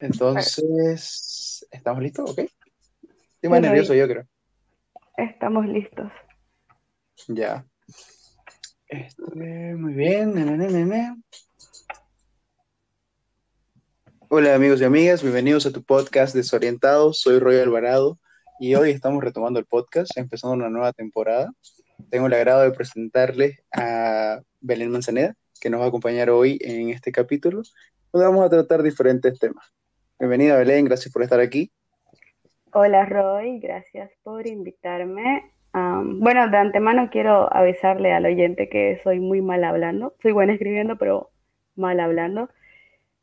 [0.00, 2.30] Entonces, ¿estamos listos?
[2.30, 2.38] ¿Ok?
[2.38, 4.26] Estoy más nervioso yo creo.
[5.18, 6.10] Estamos listos.
[7.28, 7.66] Ya.
[8.88, 10.34] Este, muy bien.
[14.28, 17.20] Hola amigos y amigas, bienvenidos a tu podcast Desorientados.
[17.20, 18.18] Soy Roy Alvarado
[18.58, 21.52] y hoy estamos retomando el podcast, empezando una nueva temporada.
[22.08, 26.88] Tengo el agrado de presentarles a Belén Manzaneda, que nos va a acompañar hoy en
[26.88, 27.60] este capítulo,
[28.12, 29.74] donde vamos a tratar diferentes temas.
[30.20, 31.72] Bienvenida Belén, gracias por estar aquí.
[32.74, 35.50] Hola Roy, gracias por invitarme.
[35.72, 40.14] bueno, de antemano quiero avisarle al oyente que soy muy mal hablando.
[40.20, 41.30] Soy buena escribiendo, pero
[41.74, 42.50] mal hablando.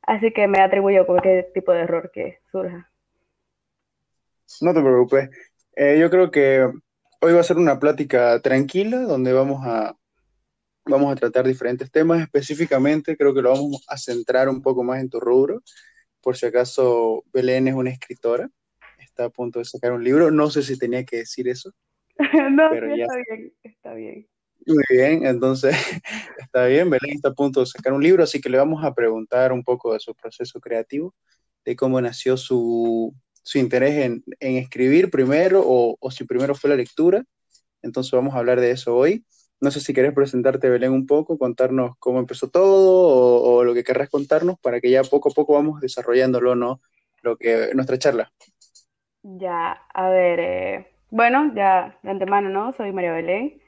[0.02, 2.90] Así que me atribuyo cualquier tipo de error que surja.
[4.62, 5.30] No te preocupes.
[5.76, 6.68] Eh, yo creo que
[7.22, 9.96] hoy va a ser una plática tranquila donde vamos a,
[10.84, 12.22] vamos a tratar diferentes temas.
[12.22, 15.62] Específicamente creo que lo vamos a centrar un poco más en tu rubro
[16.28, 18.50] por si acaso Belén es una escritora,
[19.00, 21.72] está a punto de sacar un libro, no sé si tenía que decir eso.
[22.52, 23.06] no, pero ya...
[23.06, 24.28] está bien, está bien.
[24.66, 25.74] Muy bien, entonces
[26.38, 28.94] está bien, Belén está a punto de sacar un libro, así que le vamos a
[28.94, 31.16] preguntar un poco de su proceso creativo,
[31.64, 36.72] de cómo nació su, su interés en, en, escribir primero o, o si primero fue
[36.72, 37.24] la lectura.
[37.82, 39.24] Entonces vamos a hablar de eso hoy.
[39.60, 43.84] No sé si querés presentarte, Belén, un poco, contarnos cómo empezó todo o, lo que
[43.84, 46.80] querrás contarnos para que ya poco a poco vamos desarrollándolo, ¿no?
[47.24, 48.32] Lo que, nuestra charla.
[49.24, 52.72] Ya, a ver, eh, bueno, ya de antemano, ¿no?
[52.74, 53.60] Soy María Belén,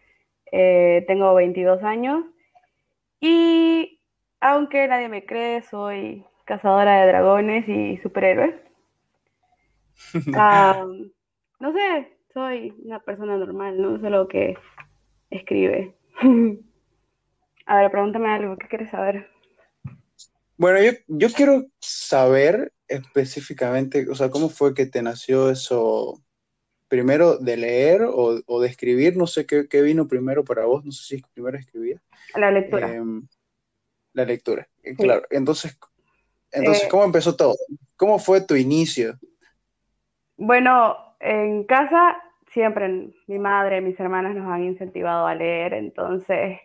[0.52, 2.24] eh, tengo 22 años
[3.20, 4.00] y
[4.40, 8.56] aunque nadie me cree, soy cazadora de dragones y superhéroes.
[11.60, 14.00] no sé, soy una persona normal, ¿no?
[14.00, 14.56] Solo que
[15.30, 15.96] escribe.
[17.66, 19.30] A ver, pregúntame algo, ¿qué quieres saber?
[20.58, 26.22] Bueno, yo, yo quiero saber específicamente, o sea, ¿cómo fue que te nació eso?
[26.88, 31.18] Primero de leer o, de escribir, no sé qué, vino primero para vos, no sé
[31.18, 32.02] si primero escribía.
[32.36, 32.92] La lectura.
[32.92, 33.28] Em,
[34.14, 35.22] la lectura, eh, claro.
[35.30, 35.78] Entonces,
[36.52, 37.54] entonces eh, ¿cómo empezó todo?
[37.96, 39.20] ¿Cómo fue tu inicio?
[40.36, 42.18] Bueno, en casa
[42.54, 46.60] siempre mi madre, mis hermanas nos han incentivado a leer, entonces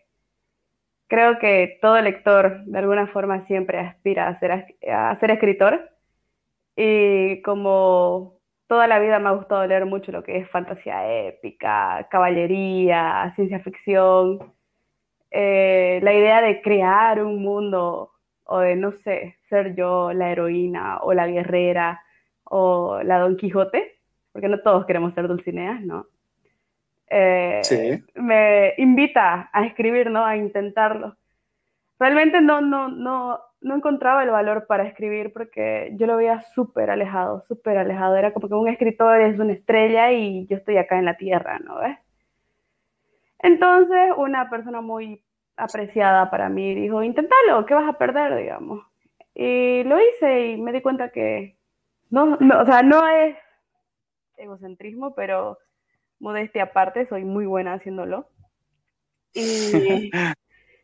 [1.09, 5.91] creo que todo lector de alguna forma siempre aspira a ser, a ser escritor.
[6.77, 12.09] Y como toda la vida me ha gustado leer mucho lo que es fantasía épica,
[12.11, 14.55] caballería, ciencia ficción,
[15.31, 18.13] eh, la idea de crear un mundo
[18.45, 22.03] o de, no sé, ser yo la heroína o la guerrera
[22.45, 23.99] o la Don Quijote,
[24.35, 26.09] porque no todos queremos ser dulcineas, ¿no?
[27.09, 28.05] Eh, sí.
[28.17, 30.27] Me invita a escribir, ¿no?
[30.27, 31.17] A intentarlo.
[32.01, 36.91] Realmente no, no, no, no encontraba el valor para escribir porque yo lo veía súper
[36.91, 38.17] alejado, súper alejado.
[38.17, 41.61] Era como que un escritor es una estrella y yo estoy acá en la tierra,
[41.61, 41.97] ¿no ves?
[43.39, 45.23] Entonces, una persona muy
[45.57, 48.85] apreciada para mí dijo, inténtalo, ¿qué vas a perder, digamos?
[49.33, 51.57] Y lo hice y me di cuenta que
[52.11, 53.37] no, no o sea, no es
[54.37, 55.59] egocentrismo, pero
[56.21, 58.29] modestia aparte, soy muy buena haciéndolo.
[59.33, 60.11] Y,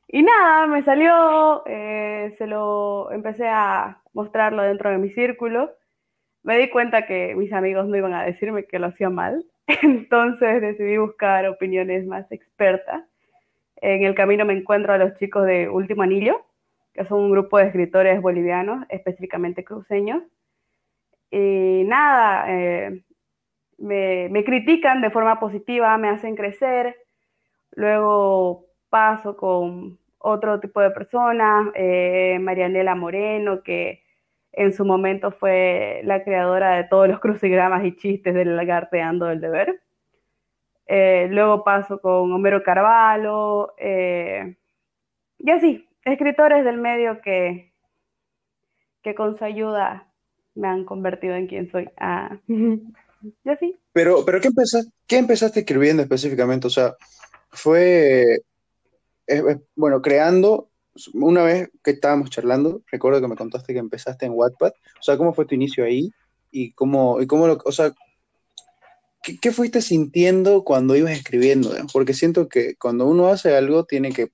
[0.09, 5.71] y nada, me salió, eh, se lo empecé a mostrarlo dentro de mi círculo.
[6.43, 9.45] Me di cuenta que mis amigos no iban a decirme que lo hacía mal,
[9.83, 13.05] entonces decidí buscar opiniones más expertas.
[13.77, 16.45] En el camino me encuentro a los chicos de Último Anillo,
[16.93, 20.23] que son un grupo de escritores bolivianos, específicamente cruceños.
[21.31, 23.03] Y nada, eh,
[23.81, 26.97] me, critican de forma positiva, me hacen crecer,
[27.73, 34.03] luego paso con otro tipo de personas, eh, Marianela Moreno, que
[34.53, 39.41] en su momento fue la creadora de todos los crucigramas y chistes del lagarteando del
[39.41, 39.81] deber.
[40.87, 44.57] Eh, luego paso con Homero Carvalho, eh,
[45.39, 47.73] y así, escritores del medio que,
[49.03, 50.09] que con su ayuda
[50.55, 51.89] me han convertido en quien soy.
[51.97, 52.37] Ah.
[53.59, 53.77] sí.
[53.93, 56.67] Pero, pero ¿qué, empezaste, ¿qué empezaste escribiendo específicamente?
[56.67, 56.95] O sea,
[57.51, 58.43] fue,
[59.75, 60.71] bueno, creando,
[61.15, 65.17] una vez que estábamos charlando, recuerdo que me contaste que empezaste en Wattpad, o sea,
[65.17, 66.11] ¿cómo fue tu inicio ahí?
[66.51, 67.93] Y cómo, y cómo lo, o sea,
[69.23, 71.73] ¿qué, fuiste sintiendo cuando ibas escribiendo?
[71.93, 74.33] Porque siento que cuando uno hace algo, tiene que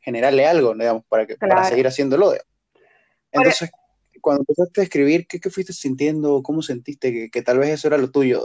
[0.00, 2.34] generarle algo, digamos, para, que, para seguir haciéndolo.
[3.30, 3.70] Entonces,
[4.22, 6.42] cuando empezaste a escribir, ¿qué, qué fuiste sintiendo?
[6.42, 8.42] ¿Cómo sentiste que, tal vez eso era lo tuyo?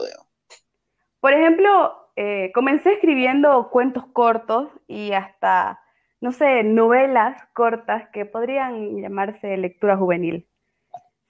[1.21, 5.79] Por ejemplo, eh, comencé escribiendo cuentos cortos y hasta,
[6.19, 10.47] no sé, novelas cortas que podrían llamarse lectura juvenil.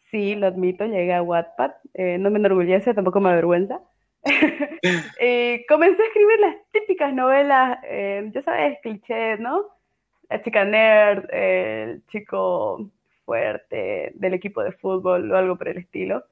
[0.10, 1.72] Sí, lo admito, llegué a Wattpad.
[1.94, 3.82] Eh, no me enorgullece, tampoco me avergüenza.
[5.68, 9.66] comencé a escribir las típicas novelas, eh, ya sabes, clichés, ¿no?
[10.30, 12.90] La chica nerd, el chico
[13.28, 16.24] fuerte del equipo de fútbol o algo por el estilo.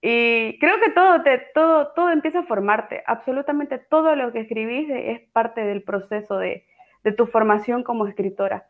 [0.00, 3.02] Y creo que todo, te, todo, todo empieza a formarte.
[3.06, 6.64] Absolutamente todo lo que escribís es parte del proceso de,
[7.02, 8.68] de tu formación como escritora.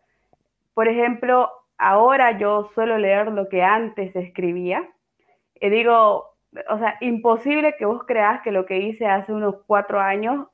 [0.72, 4.88] Por ejemplo, ahora yo suelo leer lo que antes escribía.
[5.60, 6.36] Y digo,
[6.70, 10.46] o sea, imposible que vos creas que lo que hice hace unos cuatro años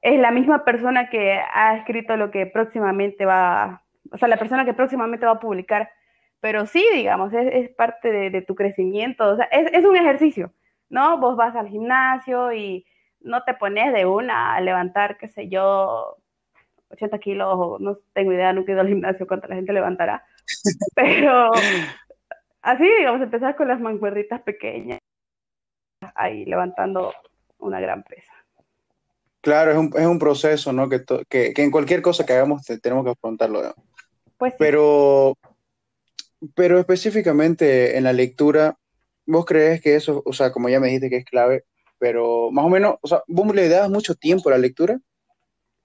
[0.00, 4.64] es la misma persona que ha escrito lo que próximamente va, o sea, la persona
[4.64, 5.90] que próximamente va a publicar.
[6.40, 10.52] Pero sí, digamos, es, parte de, tu crecimiento, o sea, es, es, un ejercicio,
[10.88, 11.18] ¿no?
[11.18, 12.86] Vos vas al gimnasio y
[13.20, 16.16] no te pones de una a levantar, qué sé yo,
[16.90, 20.24] 80 kilos, o no tengo idea, nunca he ido al gimnasio cuánta la gente levantará,
[20.94, 21.50] pero
[22.62, 25.00] así, digamos, empezar con las mancuerditas pequeñas,
[26.14, 27.12] ahí levantando
[27.58, 28.32] una gran pesa.
[29.40, 30.88] Claro, es un, es un proceso, ¿no?
[30.88, 33.74] Que, que, que, en cualquier cosa que hagamos tenemos que afrontarlo.
[34.36, 35.36] Pues Pero,
[36.54, 38.76] pero específicamente en la lectura,
[39.26, 41.64] ¿vos crees que eso, o sea, como ya me dijiste que es clave,
[41.98, 44.98] pero más o menos, o sea, ¿vos le das mucho tiempo a la lectura?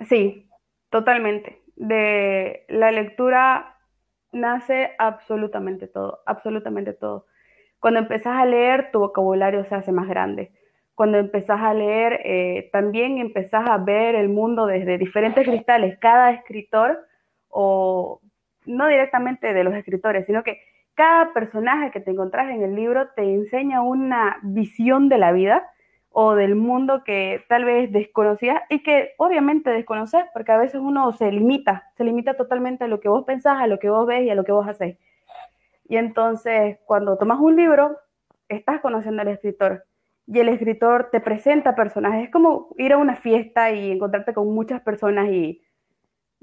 [0.08, 0.48] Sí,
[0.90, 1.62] totalmente.
[1.76, 3.78] De la lectura
[4.32, 7.26] nace absolutamente todo, absolutamente todo.
[7.80, 10.52] Cuando empezás a leer, tu vocabulario se hace más grande.
[10.96, 15.98] Cuando empezás a leer, eh, también empezás a ver el mundo desde diferentes cristales.
[16.00, 17.06] Cada escritor,
[17.50, 18.22] o
[18.66, 20.62] no directamente de los escritores, sino que
[20.96, 25.68] cada personaje que te encontrás en el libro te enseña una visión de la vida
[26.12, 31.12] o del mundo que tal vez desconocías y que obviamente desconoces porque a veces uno
[31.14, 34.24] se limita, se limita totalmente a lo que vos pensás, a lo que vos ves
[34.24, 34.98] y a lo que vos hacés.
[35.90, 37.98] Y entonces cuando tomas un libro,
[38.48, 39.86] estás conociendo al escritor
[40.28, 42.26] y el escritor te presenta personajes.
[42.26, 45.62] Es como ir a una fiesta y encontrarte con muchas personas y,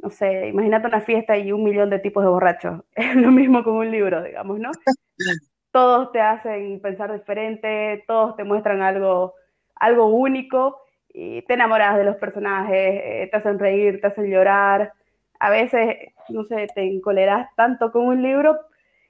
[0.02, 2.82] no sé, imagínate una fiesta y un millón de tipos de borrachos.
[2.94, 4.70] Es lo mismo con un libro, digamos, ¿no?
[5.73, 9.35] Todos te hacen pensar diferente, todos te muestran algo
[9.81, 10.82] algo único
[11.12, 14.93] y te enamoras de los personajes, eh, te hacen reír, te hacen llorar.
[15.41, 15.97] A veces,
[16.29, 18.58] no sé, te encoleras tanto con un libro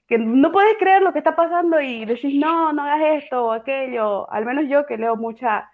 [0.07, 3.53] que no puedes creer lo que está pasando y decís, no, no hagas esto o
[3.53, 4.31] aquello.
[4.31, 5.71] Al menos yo que leo mucha,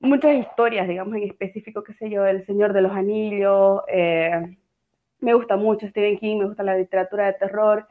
[0.00, 3.82] muchas historias, digamos, en específico, qué sé yo, El Señor de los Anillos.
[3.88, 4.56] Eh,
[5.20, 7.86] me gusta mucho Stephen King, me gusta la literatura de terror.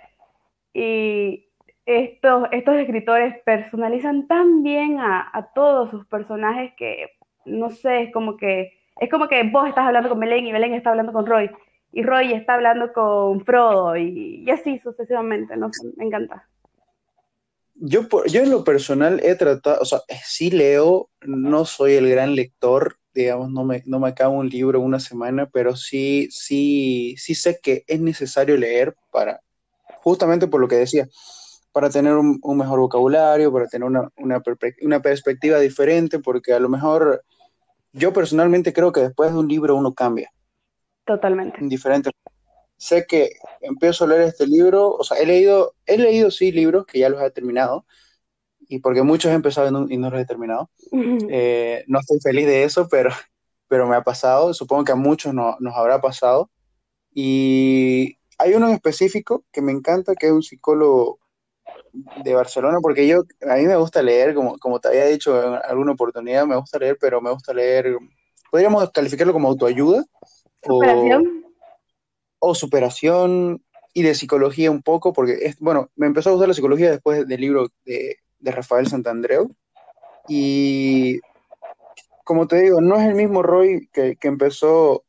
[0.73, 1.47] Y
[1.85, 7.11] estos, estos escritores personalizan tan bien a, todos sus personajes que,
[7.45, 10.73] no sé, es como que, es como que vos estás hablando con Belén y Belén
[10.73, 11.49] está hablando con Roy
[11.91, 16.47] y Roy está hablando con Frodo y, y así sucesivamente, no me encanta.
[17.75, 22.33] Yo, yo en lo personal he tratado, o sea, sí leo, no soy el gran
[22.35, 27.35] lector, digamos, no me, no me acabo un libro una semana, pero sí, sí, sí
[27.35, 29.41] sé que es necesario leer para,
[30.01, 31.07] justamente por lo que decía,
[31.73, 34.41] para tener un, mejor vocabulario, para tener una, una,
[34.81, 37.23] una, perspectiva diferente, porque a lo mejor
[37.91, 40.31] yo personalmente creo que después de un libro uno cambia.
[41.05, 41.57] Totalmente.
[41.61, 42.11] Diferente.
[42.85, 46.85] Sé que empiezo a leer este libro, o sea, he leído, he leído sí libros
[46.85, 47.83] que ya los he terminado,
[48.59, 50.69] y porque muchos he empezado y no, los he terminado.
[50.91, 53.09] Eh, no estoy feliz de eso, pero,
[53.67, 56.51] pero me ha pasado, supongo que a muchos no, nos habrá pasado.
[57.11, 61.17] Y hay uno en específico que me encanta, que es un psicólogo
[62.23, 65.59] de Barcelona, porque yo, a mí me gusta leer, como, como te había dicho en
[65.67, 67.97] alguna oportunidad, me gusta leer, pero me gusta leer,
[68.51, 70.05] podríamos calificarlo como autoayuda.
[70.61, 71.41] Superación.
[71.41, 71.44] O,
[72.53, 76.91] superación y de psicología un poco, porque, es, bueno, me empezó a gustar la psicología
[76.91, 79.55] después del libro de, de Rafael Santandreu.
[80.27, 81.19] Y
[82.25, 85.05] como te digo, no es el mismo Roy que, que empezó,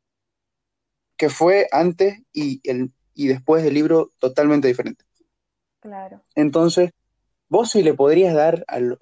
[1.17, 5.05] que fue antes y, el, y después del libro totalmente diferente.
[5.81, 6.23] Claro.
[6.35, 6.91] Entonces,
[7.49, 8.99] vos si le podrías dar al,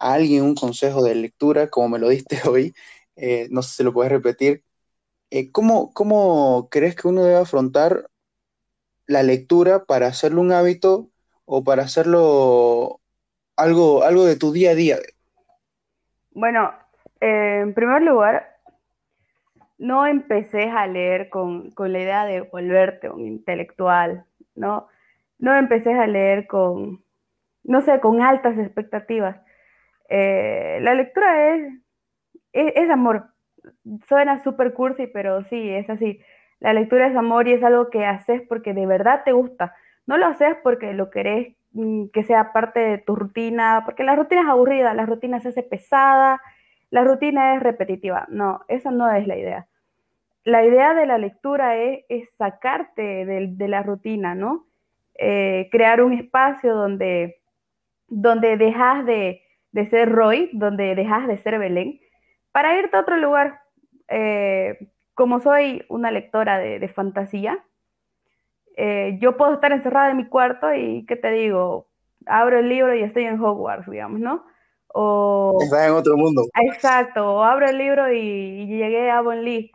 [0.00, 2.74] a alguien un consejo de lectura, como me lo diste hoy,
[3.16, 4.62] eh, no sé si lo puedes repetir,
[5.38, 8.08] eh, ¿cómo, ¿cómo crees que uno debe afrontar
[9.06, 11.08] la lectura para hacerlo un hábito
[11.44, 13.00] o para hacerlo
[13.56, 14.96] algo, algo de tu día a día?
[16.30, 16.72] Bueno,
[17.20, 18.56] eh, en primer lugar,
[19.78, 24.24] no empecé a leer con, con, la idea de volverte un intelectual,
[24.54, 24.88] ¿no?
[25.38, 27.02] no empecé a leer con,
[27.64, 29.36] no sé, con altas expectativas.
[30.08, 31.72] Eh, la lectura es,
[32.52, 33.33] es, amor.
[34.08, 36.20] Suena súper cursi, pero sí, es así.
[36.60, 39.74] La lectura es amor y es algo que haces porque de verdad te gusta.
[40.06, 44.16] No lo haces porque lo querés mm, que sea parte de tu rutina, porque la
[44.16, 46.40] rutina es aburrida, la rutina se hace pesada,
[46.90, 48.26] la rutina es repetitiva.
[48.28, 49.66] No, esa no es la idea.
[50.44, 52.04] La idea de la lectura es,
[52.36, 54.66] sacarte de, la rutina, ¿no?
[55.16, 57.40] Eh, crear un espacio donde,
[58.08, 59.42] donde dejas de,
[59.90, 61.98] ser Roy, donde dejas de ser Belén,
[62.54, 63.62] para irte a otro lugar.
[64.06, 64.78] Eh,
[65.14, 67.64] como soy una lectora de fantasía,
[68.76, 71.88] eh, yo puedo estar encerrada en mi cuarto y, ¿qué te digo?
[72.26, 74.44] Abro el libro y estoy en Hogwarts, digamos, ¿no?
[74.88, 75.58] O...
[75.60, 76.44] Estás en otro mundo.
[76.70, 79.68] Exacto, o abro el libro y, llegué a Avonlea.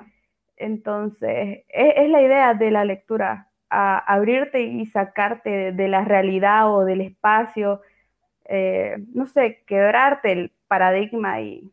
[0.57, 6.83] Entonces, es, la idea de la lectura, a abrirte y sacarte de, la realidad o
[6.83, 7.81] del espacio,
[8.45, 11.71] eh, no sé, quebrarte el paradigma y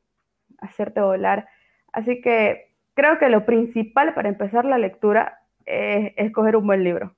[0.59, 1.49] hacerte volar.
[1.93, 7.15] Así que creo que lo principal para empezar la lectura es escoger un buen libro.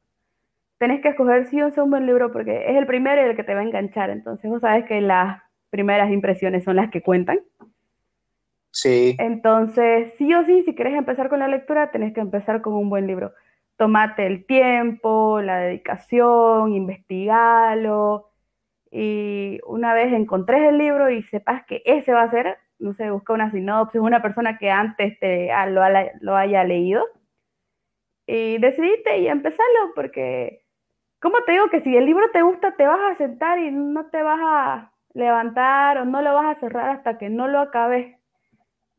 [0.78, 3.36] Tenés que escoger sí o sí un buen libro porque es el primero y el
[3.36, 4.10] que te va a enganchar.
[4.10, 7.40] Entonces vos sabes que las primeras impresiones son las que cuentan.
[8.70, 9.16] Sí.
[9.18, 12.90] Entonces, sí o sí, si quieres empezar con la lectura, tenés que empezar con un
[12.90, 13.32] buen libro.
[13.76, 18.30] Tomate el tiempo, la dedicación, investigalo.
[18.90, 23.10] Y una vez encontres el libro y sepas que ese va a ser, no sé,
[23.10, 25.82] busca una sinopsis, una persona que antes te, lo,
[26.20, 27.04] lo haya leído
[28.28, 30.62] y decidiste y empezarlo, porque,
[31.18, 34.10] ¿cómo te digo que si el libro te gusta, te vas a sentar y no
[34.10, 38.14] te vas a levantar o no lo vas a cerrar hasta que no lo acabes?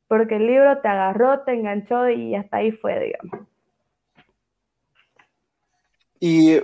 [0.08, 3.48] Porque el libro te agarró, te enganchó y hasta ahí fue, digamos.
[6.20, 6.56] Y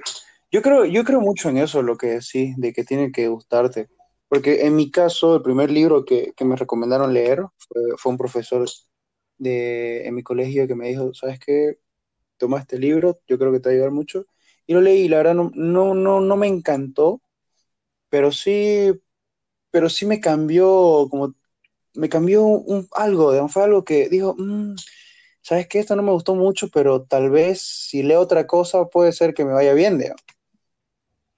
[0.52, 3.90] yo creo, yo creo mucho en eso, lo que decís, de que tiene que gustarte.
[4.36, 8.68] Porque en mi caso, el primer libro que, me recomendaron leer fue, fue, un profesor
[9.38, 11.80] de, en mi colegio que me dijo, ¿sabes qué?
[12.38, 14.26] toma este libro, yo creo que te va a ayudar mucho.
[14.68, 17.22] Y lo leí y la verdad no, no, no, no me encantó,
[18.10, 18.92] pero sí,
[19.72, 21.36] pero sí me cambió, como,
[21.96, 24.76] me cambió un, algo, fue algo que dijo, mm,
[25.42, 25.80] ¿sabes qué?
[25.80, 29.46] Esto no me gustó mucho, pero tal vez si leo otra cosa puede ser que
[29.46, 30.22] me vaya bien, digamos.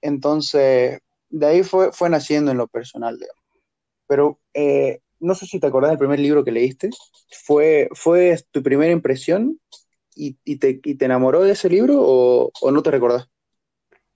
[0.00, 1.00] Entonces,
[1.30, 3.18] de ahí fue, fue naciendo en lo personal.
[4.06, 6.90] Pero eh, no sé si te acordás del primer libro que leíste.
[7.44, 9.58] ¿Fue, fue tu primera impresión
[10.14, 13.28] y, te, te, enamoró de ese libro o, no te recordás?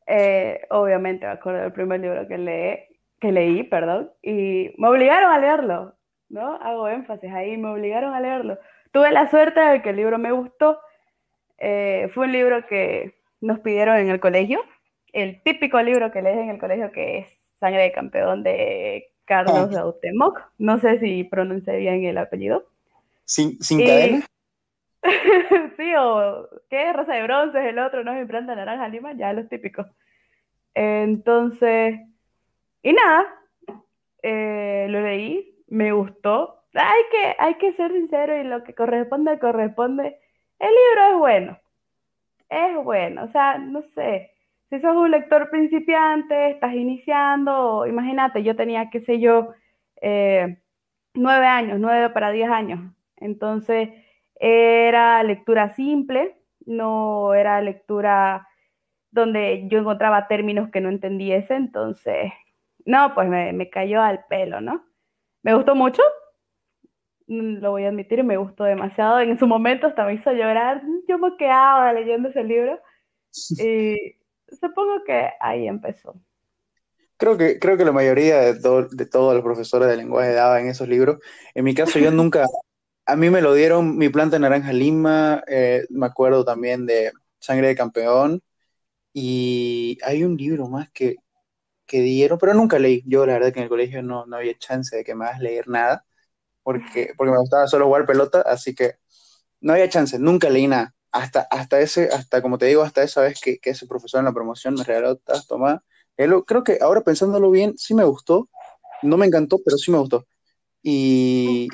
[0.07, 2.79] Eh, obviamente me acuerdo del primer libro que, leí,
[3.21, 5.95] que leí, perdón, y me obligaron a leerlo,
[6.29, 6.57] ¿no?
[6.57, 8.59] Hago énfasis ahí, me obligaron a leerlo.
[8.91, 10.81] Tuve la suerte de que el libro me gustó.
[11.59, 14.61] Eh, fue un libro que nos pidieron en el colegio,
[15.13, 19.71] el típico libro que lees en el colegio que es Sangre de Campeón de Carlos
[19.77, 20.51] ah.
[20.59, 22.65] No sé si pronuncié bien el apellido.
[23.25, 24.27] ¿Sin, sin cadena?
[25.77, 26.93] sí, o ¿qué?
[26.93, 28.15] Rosa de bronce es el otro, ¿no?
[28.15, 29.87] Mi planta naranja lima, ya los típicos.
[30.75, 32.01] Entonces,
[32.83, 33.27] y nada,
[34.23, 36.65] eh, lo leí, me gustó.
[36.75, 40.19] Hay que, hay que ser sincero y lo que corresponde, corresponde.
[40.59, 41.59] El libro es bueno,
[42.49, 44.31] es bueno, o sea, no sé,
[44.73, 49.51] si sos un lector principiante, estás iniciando, imagínate, yo tenía, qué sé yo,
[50.01, 50.63] eh,
[51.13, 52.81] nueve años, nueve para diez años,
[53.19, 53.91] entonces
[54.35, 58.49] era lectura simple, no era lectura
[59.11, 62.33] donde yo encontraba términos que no entendiese, entonces,
[62.87, 64.87] no, pues me, cayó al pelo, ¿no?
[65.43, 66.03] Me gustó mucho,
[67.27, 69.21] mm, lo voy a admitir, me gustó demasiado.
[69.21, 72.81] En su momento hasta me hizo llorar, yo me quedaba leyendo ese libro
[74.61, 76.15] supongo que ahí empezó.
[77.17, 80.89] Creo que, creo que la mayoría de, de todos los profesores de lenguaje daban esos
[80.89, 81.19] libros.
[81.55, 82.47] En mi caso, yo nunca,
[83.07, 87.69] a mí me lo dieron mi planta naranja lima, eh, me acuerdo también de Sangre
[87.69, 88.43] de Campeón,
[89.13, 91.17] y hay un libro más que,
[91.87, 93.03] que dieron, pero nunca leí.
[93.07, 95.41] Yo la verdad que en el colegio no, no había chance de que me hagas
[95.41, 96.05] leer nada,
[96.63, 98.95] porque, porque me gustaba solo jugar pelota, así que
[99.61, 100.95] no había chance, nunca leí nada.
[101.13, 104.25] Hasta, hasta ese, hasta como te digo, hasta esa vez que, que ese profesor en
[104.25, 105.85] la promoción me regaló, toma.
[106.17, 108.49] Creo que ahora pensándolo bien, sí me gustó.
[109.03, 110.27] No me encantó, pero sí me gustó.
[110.83, 111.69] Y,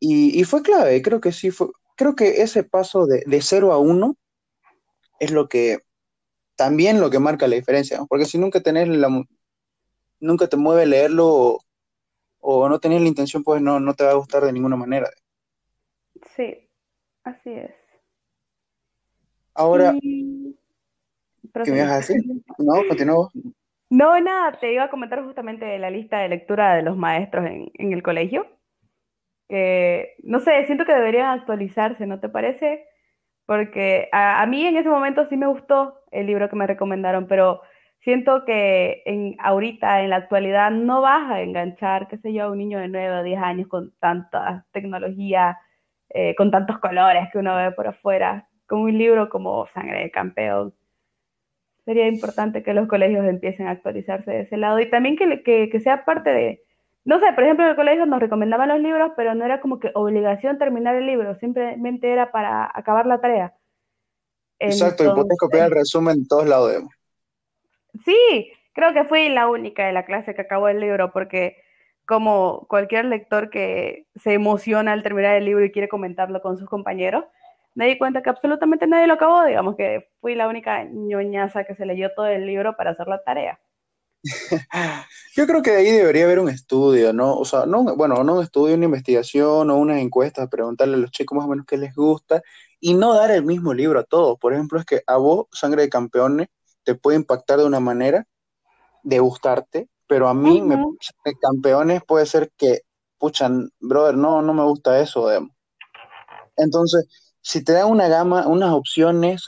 [0.00, 3.78] y, fue clave, creo que sí fue, creo que ese paso de, de 0 a
[3.78, 4.16] 1
[5.18, 5.78] es lo que,
[6.54, 9.08] también lo que marca la diferencia, porque si nunca tenés la,
[10.20, 11.58] nunca te mueve leerlo
[12.40, 15.10] o, no tenés la intención, pues no, no te va a gustar de ninguna manera.
[16.36, 16.68] Sí,
[17.24, 17.77] así es.
[19.58, 19.92] Ahora,
[21.64, 22.22] ¿qué me vas a decir?
[22.58, 23.30] No, continúo.
[23.90, 27.70] No, nada, te iba a comentar justamente la lista de lectura de los maestros en,
[27.74, 28.46] en el colegio
[29.48, 32.84] no sé, siento que deberían actualizarse, ¿no te parece?
[33.46, 37.62] Porque a, mí en ese momento sí me gustó el libro que me recomendaron, pero
[38.00, 42.50] siento que en, ahorita, en la actualidad, no vas a enganchar, qué sé yo, a
[42.50, 45.58] un niño de 9 o 10 años con tanta tecnología,
[46.10, 50.10] eh, con tantos colores que uno ve por afuera, con un libro como Sangre de
[50.10, 50.74] Campeón.
[51.84, 55.70] Sería importante que los colegios empiecen a actualizarse de ese lado y también que, que,
[55.70, 56.62] que sea parte de,
[57.04, 59.80] no sé, por ejemplo, en el colegio nos recomendaban los libros, pero no era como
[59.80, 63.54] que obligación terminar el libro, simplemente era para acabar la tarea.
[64.58, 66.82] Exacto, y puedes copiar el resumen en todos lados.
[68.04, 71.56] Sí, creo que fui la única de la clase que acabó el libro, porque
[72.06, 76.68] como cualquier lector que se emociona al terminar el libro y quiere comentarlo con sus
[76.68, 77.24] compañeros,
[77.78, 81.76] me di cuenta que absolutamente nadie lo acabó, digamos que fui la única ñoñaza que
[81.76, 83.60] se leyó todo el libro para hacer la tarea.
[85.36, 87.36] Yo creo que ahí debería haber un estudio, ¿no?
[87.36, 91.12] O sea, no, bueno, no un estudio, una investigación o unas encuestas, preguntarle a los
[91.12, 92.42] chicos más o menos qué les gusta
[92.80, 94.36] y no dar el mismo libro a todos.
[94.40, 96.48] Por ejemplo, es que a vos, Sangre de Campeones,
[96.82, 98.26] te puede impactar de una manera
[99.04, 100.84] de gustarte, pero a mí, me,
[101.40, 102.80] Campeones puede ser que,
[103.18, 105.52] puchan, brother, no, no me gusta eso, digamos.
[106.56, 109.46] Entonces, si te dan una gama, unas opciones,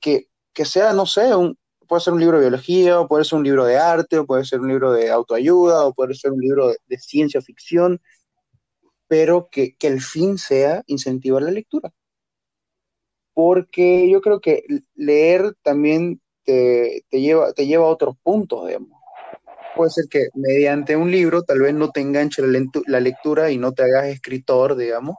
[0.00, 3.38] que, que sea, no sé, un, puede ser un libro de biología, o puede ser
[3.38, 6.40] un libro de arte, o puede ser un libro de autoayuda, o puede ser un
[6.40, 8.00] libro de, ciencia ficción,
[9.06, 11.92] pero que, el fin sea incentivar la lectura.
[13.34, 14.64] Porque yo creo que
[14.96, 18.90] leer también te, lleva, te lleva a otros puntos, digamos.
[19.76, 22.42] Puede ser que mediante un libro tal vez no te enganche
[22.88, 25.14] la lectura y no te hagas escritor, digamos,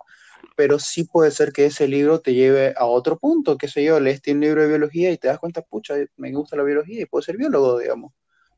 [0.59, 3.97] pero sí puede ser que ese libro te lleve a otro punto, qué sé yo,
[4.01, 7.05] lees un libro de biología y te das cuenta, pucha, me gusta la biología y
[7.05, 8.11] puedo ser biólogo, digamos.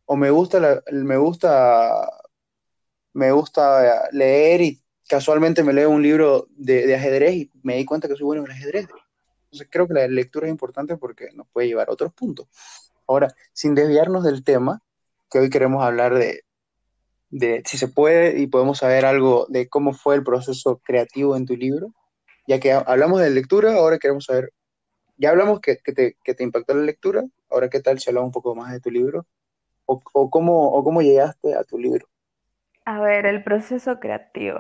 [0.06, 2.10] O me gusta, la, me gusta,
[3.14, 8.08] me gusta leer y casualmente me leo un libro de, ajedrez y me di cuenta
[8.08, 8.88] que soy bueno en el ajedrez.
[9.44, 12.48] Entonces creo que la lectura es importante porque nos puede llevar a otros puntos.
[13.06, 14.82] Ahora, sin desviarnos del tema,
[15.30, 16.46] que hoy queremos hablar de,
[17.32, 21.46] de si se puede y podemos saber algo de cómo fue el proceso creativo en
[21.46, 21.94] tu libro,
[22.48, 24.52] ya que hablamos de lectura, ahora queremos saber,
[25.18, 28.28] ya hablamos que, que, te, que te, impactó la lectura, ahora qué tal si hablamos
[28.28, 29.26] un poco más de tu libro,
[29.86, 32.06] o, o, cómo, o cómo llegaste a tu libro.
[32.86, 34.60] A ver, el proceso creativo.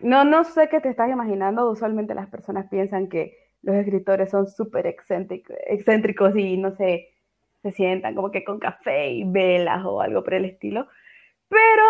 [0.00, 4.48] No, no sé qué te estás imaginando, usualmente las personas piensan que los escritores son
[4.48, 7.10] súper excéntricos, y no sé,
[7.62, 10.88] se sientan como que con café y velas o algo por el estilo.
[11.52, 11.84] Pero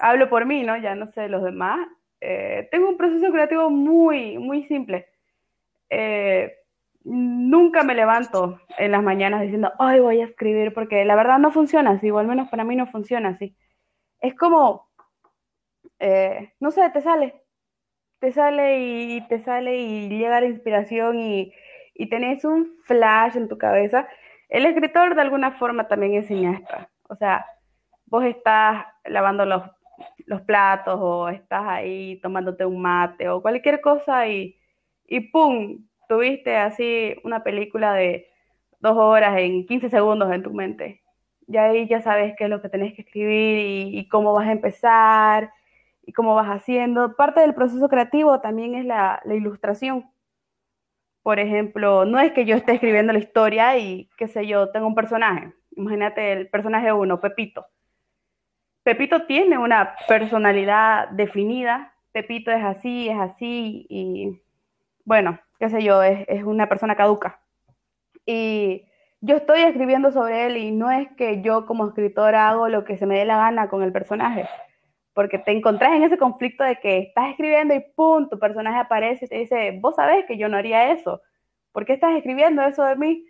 [0.00, 0.76] hablo por mí, ¿no?
[0.76, 1.86] Ya no sé los demás.
[2.20, 5.06] Eh, tengo un proceso creativo muy, muy simple.
[5.88, 6.52] Eh,
[7.04, 11.52] nunca me levanto en las mañanas diciendo, ay, voy a escribir, porque la verdad no
[11.52, 13.56] funciona así, o al menos para mí no funciona así.
[14.20, 14.88] Es como,
[16.00, 17.40] eh, no sé, te sale,
[18.20, 21.52] te sale y te sale y llega la inspiración y,
[21.94, 24.08] y tenés un flash en tu cabeza.
[24.48, 26.76] El escritor de alguna forma también enseña esto.
[27.08, 27.46] O sea,
[28.14, 29.62] vos estás lavando los,
[30.46, 34.56] platos o estás ahí tomándote un mate o cualquier cosa y,
[35.06, 35.84] y ¡pum!
[36.08, 38.28] Tuviste así una película de
[38.78, 41.02] dos horas en 15 segundos en tu mente.
[41.48, 44.46] Y ahí ya sabes qué es lo que tenés que escribir y, y cómo vas
[44.46, 45.50] a empezar
[46.06, 47.16] y cómo vas haciendo.
[47.16, 50.08] Parte del proceso creativo también es la, la ilustración.
[51.22, 54.86] Por ejemplo, no es que yo esté escribiendo la historia y, qué sé yo, tengo
[54.86, 55.52] un personaje.
[55.76, 57.66] Imagínate el personaje uno, Pepito
[58.84, 61.94] Pepito tiene una personalidad definida.
[62.12, 64.40] Pepito es así, es así y
[65.04, 67.40] bueno, qué sé yo, es, una persona caduca.
[68.26, 68.84] Y
[69.20, 72.96] yo estoy escribiendo sobre él y no es que yo como escritora hago lo que
[72.98, 74.48] se me dé la gana con el personaje,
[75.14, 79.24] porque te encontrás en ese conflicto de que estás escribiendo y pum, tu personaje aparece
[79.24, 81.22] y te dice, vos sabés que yo no haría eso,
[81.72, 83.26] ¿por qué estás escribiendo eso de mí?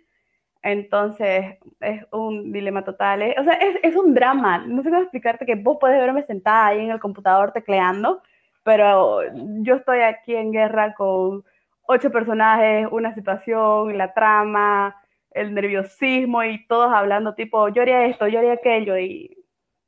[0.65, 3.21] Entonces, es un dilema total.
[3.21, 3.35] ¿eh?
[3.39, 4.65] O sea, es, un drama.
[4.65, 8.23] No sé cómo explicarte que vos podés verme sentada ahí en el computador tecleando,
[8.63, 9.21] pero
[9.61, 11.43] yo estoy aquí en guerra con
[11.83, 14.95] ocho personajes, una situación, la trama,
[15.29, 19.37] el nerviosismo y todos hablando tipo, yo esto, yo aquello y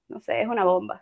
[0.09, 1.01] no sé, es una bomba.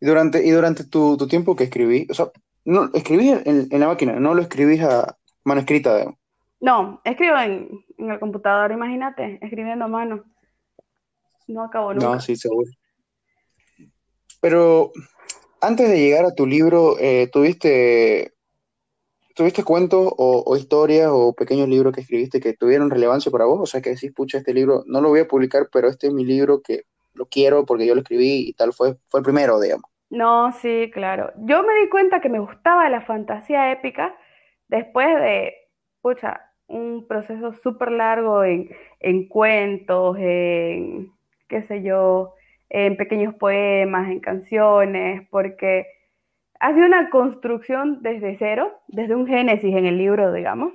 [0.00, 2.26] Y durante, y durante tu, tiempo que escribí, o sea,
[2.64, 6.25] no, escribí en, la máquina, no lo escribís a mano escrita, digamos.
[6.60, 10.24] No, escribo en, el computador, imagínate, escribiendo a mano.
[11.48, 12.06] No acabo nunca.
[12.06, 12.70] No, sí, seguro.
[14.40, 14.92] Pero
[15.60, 18.32] antes de llegar a tu libro, eh, ¿tuviste,
[19.34, 23.60] ¿tuviste cuentos o, historias o pequeños libros que escribiste que tuvieron relevancia para vos?
[23.60, 26.12] O sea, que decís, pucha, este libro no lo voy a publicar, pero este es
[26.12, 29.60] mi libro que lo quiero porque yo lo escribí y tal, fue, fue el primero,
[29.60, 29.90] digamos.
[30.10, 31.32] No, sí, claro.
[31.38, 34.16] Yo me di cuenta que me gustaba la fantasía épica
[34.68, 35.54] después de,
[36.06, 41.10] pucha, un proceso súper largo en, en cuentos, en,
[41.48, 42.32] qué sé yo,
[42.68, 45.84] en pequeños poemas, en canciones, porque
[46.60, 50.74] ha sido una construcción desde cero, desde un génesis en el libro, digamos,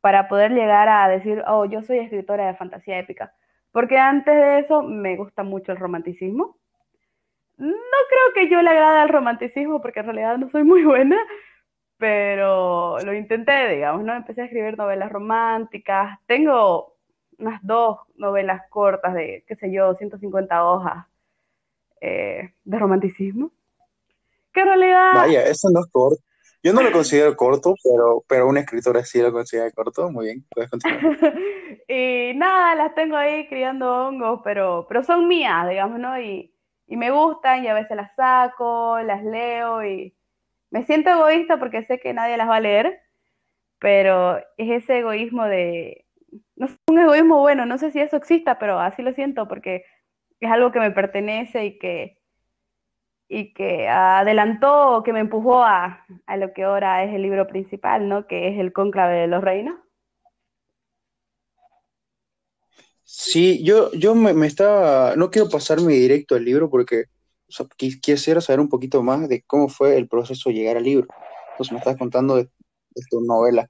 [0.00, 3.32] para poder llegar a decir, oh, yo soy escritora de fantasía épica.
[3.70, 6.56] Porque antes de eso me gusta mucho el romanticismo.
[7.56, 7.68] No
[8.08, 11.16] creo que yo le agrade al romanticismo porque en realidad no soy muy buena,
[12.00, 14.14] pero lo intenté, digamos, ¿no?
[14.16, 16.18] Empecé a escribir novelas románticas.
[16.26, 16.96] Tengo
[17.38, 21.06] unas dos novelas cortas de, qué sé yo, 150 hojas
[22.00, 23.52] eh, de romanticismo.
[24.50, 25.12] Que en realidad...
[25.14, 26.22] Vaya, eso no es corto.
[26.62, 30.10] Yo no lo considero corto, pero, pero una escritora sí lo considera corto.
[30.10, 31.00] Muy bien, puedes continuar.
[31.88, 36.18] y nada, las tengo ahí criando hongos, pero, pero son mías, digamos, ¿no?
[36.18, 36.54] Y,
[36.86, 40.14] y me gustan y a veces las saco, las leo y
[40.70, 43.00] me siento egoísta porque sé que nadie las va a leer,
[43.78, 46.06] pero es ese egoísmo de,
[46.56, 49.84] no es un egoísmo bueno, no sé si eso exista, pero así lo siento porque
[50.40, 52.18] es algo que me pertenece y que,
[53.28, 58.08] y que adelantó, que me empujó a, a lo que ahora es el libro principal,
[58.08, 58.26] ¿no?
[58.26, 59.78] Que es el cónclave de los reinos.
[63.04, 67.06] Sí, yo, yo me, me, estaba, no quiero pasarme directo al libro porque
[67.76, 71.06] quisiera saber un poquito más de cómo fue el proceso de llegar al libro.
[71.52, 72.48] Entonces me estás contando de,
[73.10, 73.68] tu novela.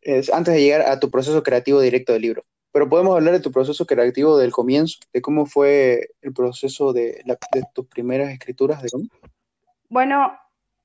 [0.00, 2.44] Es, antes de llegar a tu proceso creativo directo del libro.
[2.72, 7.22] Pero podemos hablar de tu proceso creativo del comienzo, de cómo fue el proceso de,
[7.24, 8.88] de tus primeras escrituras, de
[9.88, 10.32] Bueno,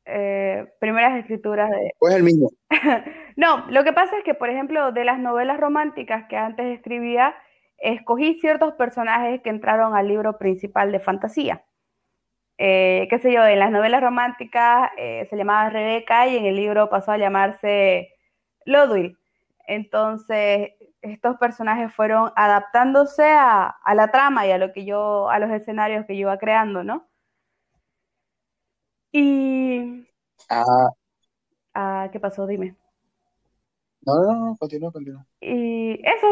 [0.05, 1.91] eh, primeras escrituras de...
[1.99, 2.51] Pues el mismo.
[3.35, 7.35] no, lo que pasa es que, por ejemplo, de las novelas románticas que antes escribía,
[7.77, 11.63] escogí ciertos personajes que entraron al libro principal de fantasía.
[12.57, 16.55] Eh, qué sé yo, en las novelas románticas eh, se llamaba Rebeca y en el
[16.55, 18.13] libro pasó a llamarse
[18.65, 19.17] Lodwil.
[19.67, 25.51] Entonces, estos personajes fueron adaptándose a, la trama y a lo que yo, a los
[25.51, 27.07] escenarios que yo iba creando, ¿no?
[29.11, 30.07] Y.
[30.49, 30.89] Ah.
[31.73, 32.47] ah ¿Qué pasó?
[32.47, 32.75] Dime.
[34.01, 35.25] No, no, no, continúa, continúa.
[35.41, 36.27] Y eso,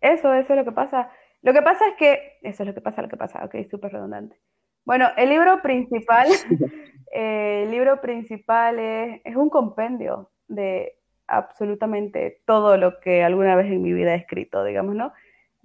[0.00, 1.10] eso, eso es lo que pasa.
[1.42, 3.92] Lo que pasa es que, eso es lo que pasa, lo que pasa, ok, súper
[3.92, 4.40] redundante.
[4.86, 6.28] Bueno, el libro principal,
[7.12, 10.94] eh, el libro principal es, un compendio de
[11.26, 15.12] absolutamente todo lo que alguna vez en mi vida he escrito, digamos, ¿no?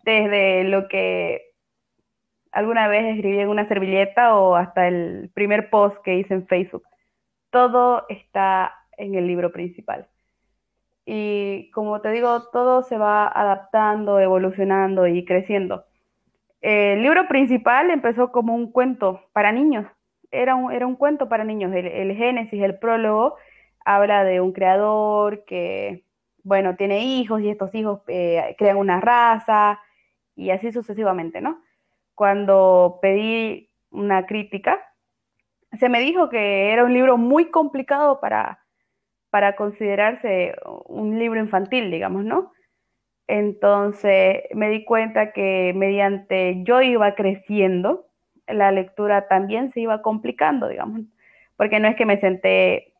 [0.03, 1.53] Desde lo que
[2.51, 6.83] alguna vez escribí en una servilleta o hasta el primer post que hice en Facebook.
[7.51, 10.07] Todo está en el libro principal.
[11.05, 15.85] Y como te digo, todo se va adaptando, evolucionando y creciendo.
[16.61, 19.87] El libro principal empezó como un cuento para niños,
[20.31, 21.73] era un, cuento para niños.
[21.73, 23.35] El, Génesis, el prólogo,
[23.83, 26.05] habla de un creador que,
[26.43, 29.79] bueno, tiene hijos y estos hijos eh, crean una raza
[30.35, 31.61] y así sucesivamente, ¿no?
[32.15, 34.79] Cuando pedí una crítica,
[35.79, 42.23] se me dijo que era un libro muy complicado para considerarse un libro infantil, digamos,
[42.23, 42.51] ¿no?
[43.27, 48.07] Entonces me di cuenta que mediante yo iba creciendo,
[48.47, 51.01] la lectura también se iba complicando, digamos,
[51.55, 52.93] porque no es que me senté,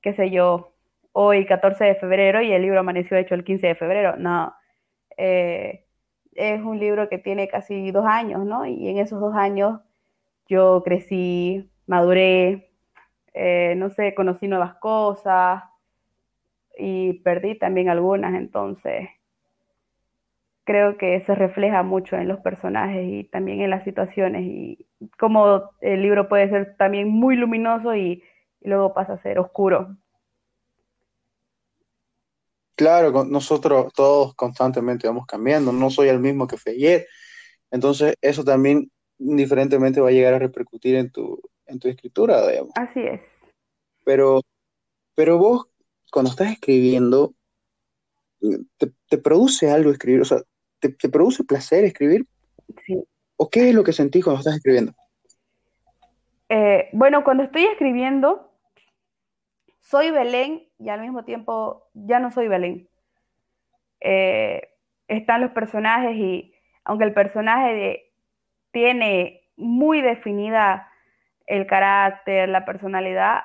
[0.00, 0.72] qué sé yo,
[1.12, 4.54] hoy 14 de febrero y el libro amaneció hecho el 15 de febrero, no.
[5.16, 5.84] Eh,
[6.34, 8.64] es un libro que tiene casi dos años, ¿no?
[8.66, 9.80] Y en esos dos años
[10.46, 12.70] yo crecí, maduré,
[13.34, 15.64] eh, no sé, conocí nuevas cosas
[16.78, 19.08] y perdí también algunas, entonces
[20.68, 24.86] creo que se refleja mucho en los personajes y también en las situaciones y
[25.18, 28.22] como el libro puede ser también muy luminoso y,
[28.60, 29.96] luego pasa a ser oscuro.
[32.74, 37.06] Claro, nosotros todos constantemente vamos cambiando, no soy el mismo que fue ayer,
[37.70, 42.72] entonces eso también diferentemente va a llegar a repercutir en tu, en tu escritura, digamos.
[42.76, 43.22] Así es.
[44.04, 44.42] Pero,
[45.14, 45.66] pero vos,
[46.12, 47.32] cuando estás escribiendo,
[48.76, 50.42] te, te produce algo escribir, o sea,
[50.80, 52.26] ¿Te, produce placer escribir?
[52.84, 53.02] Sí.
[53.36, 54.92] ¿O qué es lo que sentís cuando estás escribiendo?
[56.48, 58.52] Eh, bueno, cuando estoy escribiendo,
[59.80, 62.88] soy Belén y al mismo tiempo ya no soy Belén.
[64.00, 64.68] Eh,
[65.08, 68.12] están los personajes y aunque el personaje
[68.70, 70.88] tiene muy definida
[71.46, 73.40] el carácter, la personalidad,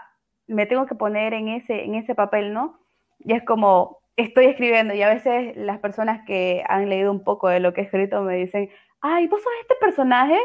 [0.48, 2.80] me tengo que poner en ese, en ese papel, ¿no?
[3.20, 7.50] Y es como, estoy escribiendo y a veces las personas que han leído un poco
[7.50, 8.70] de lo que he escrito me dicen,
[9.02, 10.40] ay, vos sos este personaje.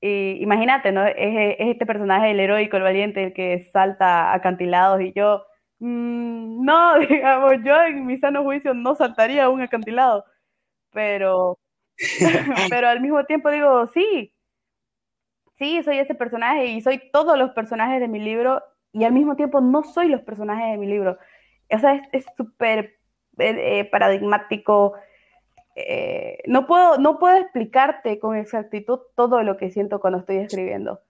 [0.00, 1.04] Y imagínate, ¿no?
[1.04, 5.44] Es, este personaje, el heroico, el valiente, el que salta acantilados y yo
[5.80, 10.24] Mm, no, digamos, yo en mi sano juicio no saltaría un acantilado,
[10.92, 11.58] pero,
[12.70, 14.34] pero al mismo tiempo digo, sí,
[15.58, 18.62] sí, soy ese personaje y soy todos los personajes de mi libro
[18.92, 21.18] y al mismo tiempo no soy los personajes de mi libro.
[21.70, 22.98] O sea, es súper
[23.38, 24.94] eh, eh, paradigmático.
[25.76, 31.00] Eh, no, puedo, no puedo explicarte con exactitud todo lo que siento cuando estoy escribiendo,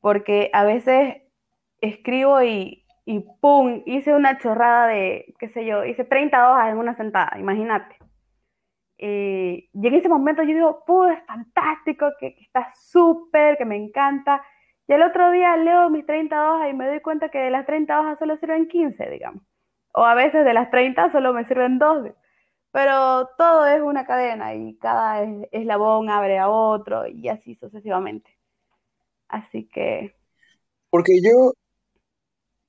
[0.00, 1.22] porque a veces
[1.80, 3.82] escribo y, y ¡pum!
[3.86, 7.96] Hice una chorrada de, qué sé yo, hice 30 hojas en una sentada, imagínate.
[8.98, 11.10] y en ese momento yo digo, ¡pum!
[11.10, 14.42] Es fantástico, que, que está súper, que me encanta.
[14.88, 17.66] Y el otro día leo mis 30 hojas y me doy cuenta que de las
[17.66, 19.49] 30 hojas solo sirven 15, digamos.
[19.92, 22.14] O a veces de las 30 solo me sirven 12.
[22.72, 28.30] Pero todo es una cadena y cada eslabón abre a otro y así sucesivamente.
[29.28, 30.14] Así que...
[30.88, 31.52] Porque yo,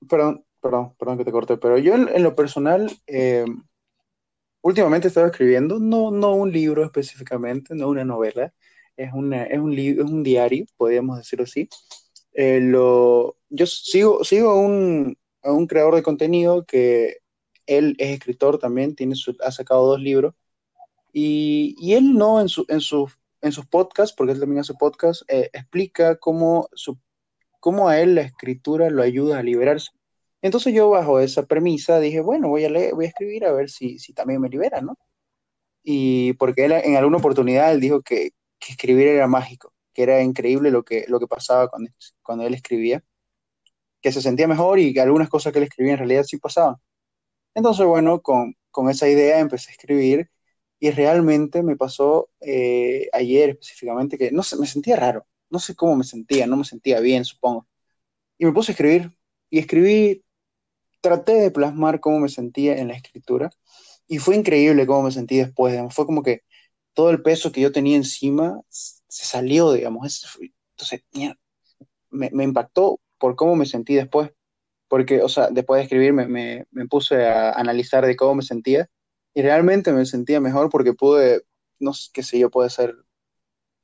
[0.08, 3.44] perdón, perdón, perdón que te corté, pero yo en, lo personal, eh,
[4.60, 8.52] últimamente he estado escribiendo, no, no un libro específicamente, no una novela,
[8.96, 11.68] es, una, es, un, es un diario, podríamos decirlo así.
[12.32, 17.18] Eh, lo, yo sigo, sigo un, a un creador de contenido que
[17.66, 20.34] él es escritor también, tiene ha sacado dos libros,
[21.12, 24.74] y, y él no en, su, en, su, en sus podcasts, porque él también hace
[24.74, 26.98] podcast, eh, explica cómo, su,
[27.60, 29.90] cómo a él la escritura lo ayuda a liberarse.
[30.40, 33.70] Entonces yo bajo esa premisa dije, bueno, voy a leer, voy a escribir a ver
[33.70, 34.98] si, si también me libera, ¿no?
[35.84, 40.22] Y porque él en alguna oportunidad él dijo que, que escribir era mágico, que era
[40.22, 41.90] increíble lo que, lo que pasaba cuando,
[42.22, 43.04] cuando él escribía
[44.02, 46.76] que se sentía mejor y que algunas cosas que él escribía en realidad sí pasaban.
[47.54, 50.30] Entonces, bueno, con, con esa idea empecé a escribir
[50.80, 55.76] y realmente me pasó eh, ayer específicamente que no sé, me sentía raro, no sé
[55.76, 57.68] cómo me sentía, no me sentía bien, supongo.
[58.38, 59.16] Y me puse a escribir
[59.50, 60.24] y escribí,
[61.00, 63.50] traté de plasmar cómo me sentía en la escritura
[64.08, 66.42] y fue increíble cómo me sentí después, fue como que
[66.94, 70.24] todo el peso que yo tenía encima se salió, digamos,
[70.76, 71.04] entonces
[72.10, 74.32] me, me impactó por cómo me sentí después.
[74.88, 78.88] Porque, o sea, después de escribir me, me, puse a analizar de cómo me sentía
[79.32, 81.42] y realmente me sentía mejor porque pude,
[81.78, 82.96] no sé qué sé yo, puede ser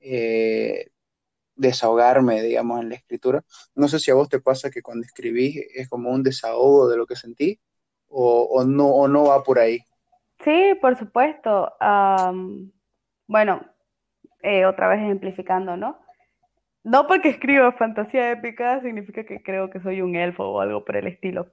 [0.00, 0.90] eh,
[1.54, 3.44] desahogarme, digamos, en la escritura.
[3.76, 6.96] No sé si a vos te pasa que cuando escribís es como un desahogo de
[6.96, 7.60] lo que sentí
[8.08, 9.78] o, o no, o no va por ahí.
[10.44, 11.72] Sí, por supuesto.
[13.28, 13.60] bueno,
[14.42, 16.07] eh, otra vez ejemplificando, ¿no?
[16.88, 20.96] No porque escribo fantasía épica significa que creo que soy un elfo o algo por
[20.96, 21.48] el estilo.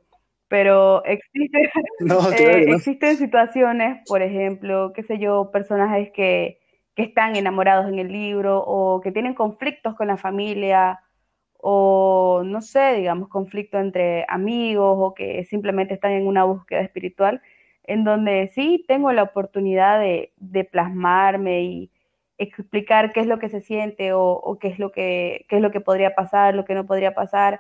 [0.47, 6.59] Pero eh, existen situaciones, por ejemplo, qué sé yo, personajes que,
[6.95, 11.01] que están enamorados en el libro o que tienen conflictos con la familia
[11.57, 17.41] o no sé, digamos, conflicto entre amigos o que simplemente están en una búsqueda espiritual,
[17.83, 21.91] en donde sí tengo la oportunidad de, de plasmarme y,
[22.37, 25.71] explicar qué es lo que se siente o, qué, es lo que, qué es lo
[25.71, 27.59] que podría pasar, lo que no podría pasar.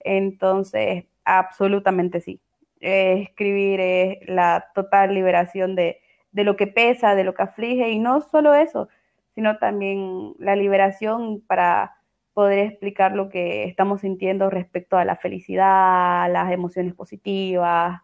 [0.00, 2.40] Entonces, absolutamente sí.
[2.80, 6.00] escribir es la total liberación de,
[6.32, 8.88] de lo que pesa, de lo que aflige, y no solo eso,
[9.34, 11.96] sino también la liberación para
[12.34, 18.02] poder explicar lo que estamos sintiendo respecto a la felicidad, las emociones positivas,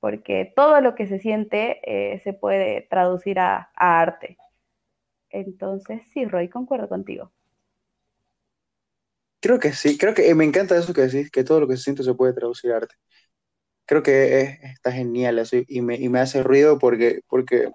[0.00, 4.36] porque todo lo que se siente eh, se puede traducir a arte.
[5.40, 7.30] Entonces, sí, Roy, concuerdo contigo.
[9.40, 11.84] Creo que sí, creo que me encanta eso que decís, que todo lo que se
[11.84, 12.94] siente se puede traducir a arte.
[13.84, 17.70] Creo que está genial así y me, y me hace ruido porque, porque,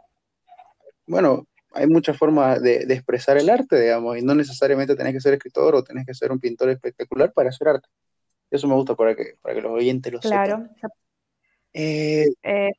[1.05, 5.35] bueno, hay muchas formas de, expresar el arte, digamos, y no necesariamente tenés que ser
[5.35, 7.87] escritor o tenés que ser un pintor espectacular para hacer arte.
[8.49, 10.67] Eso me gusta para que, para que los oyentes lo claro.
[10.75, 10.91] sepan.
[11.73, 12.71] Eh, eh,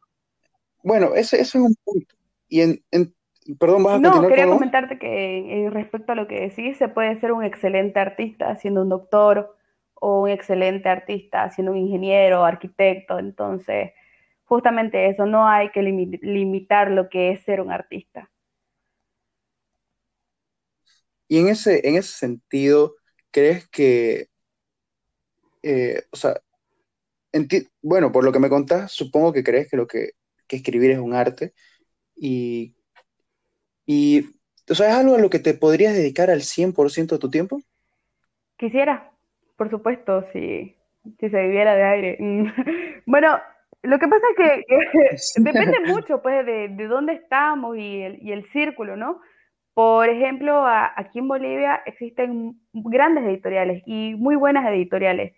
[0.83, 2.15] bueno, ese, ese, es un punto.
[2.49, 3.15] Y en, en,
[3.59, 7.19] Perdón, ¿vas a No, quería comentarte que eh, respecto a lo que decís, se puede
[7.21, 9.57] ser un excelente artista siendo un doctor
[9.95, 13.93] o un excelente artista siendo un ingeniero, arquitecto, entonces
[14.45, 18.31] justamente eso, no hay que limitar lo que es ser un artista.
[21.27, 22.95] Y en ese, en ese sentido,
[23.31, 24.29] ¿crees que,
[25.63, 26.43] eh, o sea,
[27.81, 30.11] bueno, por lo que me contás, supongo que crees que lo que,
[30.47, 31.55] que escribir es un arte
[32.15, 32.77] y
[33.87, 34.27] y,
[34.71, 37.61] o sea, ¿es algo a lo que te podrías dedicar al 100% de tu tiempo?
[38.57, 39.11] Quisiera,
[39.57, 40.77] por supuesto, si,
[41.19, 42.19] si se viviera de aire.
[43.07, 43.39] bueno,
[43.83, 48.33] lo que pasa es que, depende mucho, pues, de, de, dónde estamos y el, y
[48.33, 49.21] el círculo, ¿no?
[49.75, 55.33] Por ejemplo, aquí en Bolivia existen grandes editoriales y muy buenas editoriales,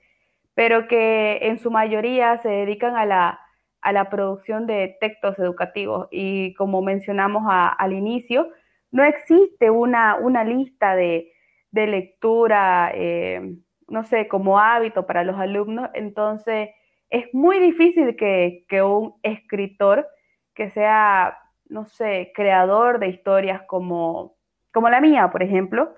[0.55, 3.44] pero que en su mayoría se dedican a la,
[3.85, 6.09] a la producción de textos educativos.
[6.11, 8.49] Y como mencionamos al inicio,
[8.91, 11.31] no existe una, una lista de,
[11.71, 13.57] de lectura, eh,
[13.89, 15.91] no sé, como hábito para los alumnos.
[15.95, 16.71] Entonces,
[17.11, 20.09] es muy difícil que, que un escritor
[20.55, 24.37] que sea, no sé, creador de historias como,
[24.73, 25.95] como la mía, por ejemplo,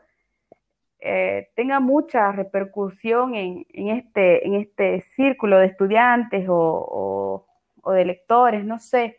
[0.99, 7.46] eh, tenga mucha repercusión en, este, en este círculo de estudiantes o,
[7.93, 9.19] de lectores, no sé.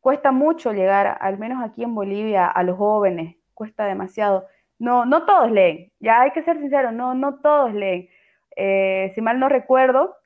[0.00, 4.46] Cuesta mucho llegar, al menos aquí en Bolivia, a los jóvenes, cuesta demasiado.
[4.78, 8.08] No, no todos leen, ya hay que ser sinceros, no, no todos leen.
[8.56, 10.16] Eh, si mal no recuerdo,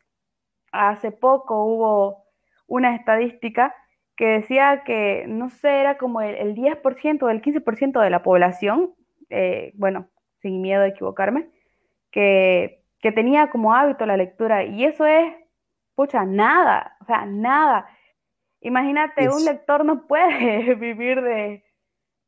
[0.72, 2.24] hace poco hubo
[2.66, 3.74] una estadística
[4.16, 8.94] que decía que, no sé, era como el, 10% o el 15% de la población,
[9.30, 10.08] eh, bueno,
[10.42, 11.48] sin miedo a equivocarme,
[12.10, 14.64] que, que tenía como hábito la lectura.
[14.64, 15.32] Y eso es,
[16.00, 17.86] pucha, nada, o sea, nada.
[18.62, 21.62] Imagínate, un lector no puede vivir de,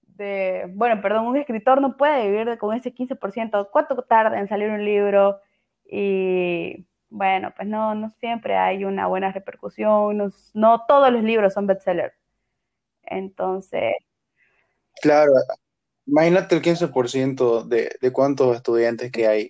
[0.03, 3.71] de, bueno, perdón, un escritor no puede vivir de, con ese 15%.
[3.73, 5.41] ¿Cuánto tarda en salir un libro?
[5.87, 11.55] Y bueno, pues no, no siempre hay una buena repercusión, no, no todos los libros
[11.55, 12.15] son bestsellers.
[13.05, 13.95] Entonces...
[15.01, 15.33] Claro,
[16.05, 19.49] imagínate el 15% de, de cuántos estudiantes que hay.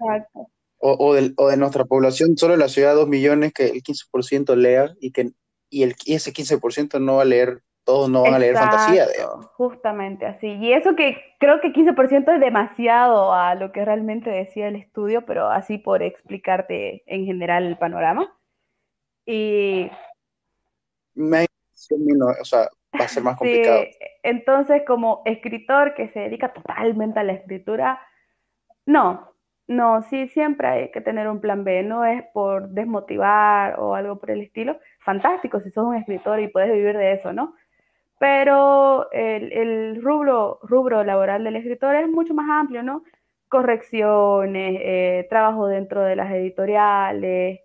[0.85, 3.83] O, o, de, o, de, nuestra población, solo en la ciudad, dos millones, que el
[3.83, 5.31] 15% lea y que
[5.71, 9.07] y, el, y ese 15% no va a leer todos no van a leer fantasía.
[9.57, 10.47] Justamente así.
[10.47, 15.27] Y eso que creo que 15% es demasiado a lo que realmente decía el estudio,
[15.27, 18.33] pero así por explicarte en general el panorama.
[19.27, 19.90] Y...
[21.14, 22.68] Me, o sea,
[22.99, 23.83] va a ser más complicado.
[24.23, 28.01] entonces, como escritor que se dedica totalmente a la escritura,
[28.87, 29.32] no,
[29.68, 34.18] no, sí, siempre hay que tener un plan B, no es por desmotivar o algo
[34.18, 34.79] por el estilo.
[35.01, 37.55] Fantástico si sos un escritor y puedes vivir de eso, ¿no?
[38.22, 43.03] pero el, rubro, rubro laboral del escritor es mucho más amplio, ¿no?
[43.48, 47.59] Correcciones, eh, trabajo dentro de las editoriales,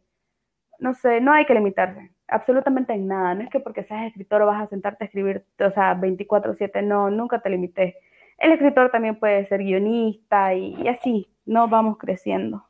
[0.80, 4.48] no sé, no hay que limitarse, absolutamente en nada, no es que porque seas escritor
[4.48, 7.94] vas a sentarte a escribir, o sea, 24/7, no, nunca te limites.
[8.40, 12.64] El escritor también puede ser guionista y, así, no vamos creciendo.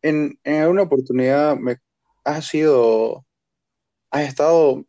[0.00, 1.76] En, en alguna oportunidad me
[2.24, 3.24] has sido
[4.14, 4.84] ¿Has estado,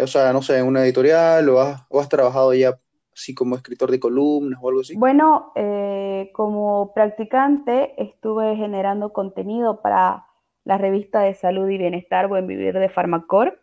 [0.00, 2.78] o sea, no sé, en una editorial o has, has trabajado ya
[3.12, 4.96] así como escritor de columnas o algo así?
[4.96, 10.24] Bueno, eh, como practicante estuve generando contenido para
[10.64, 13.60] la revista de salud y bienestar Buen Vivir de Farmacor,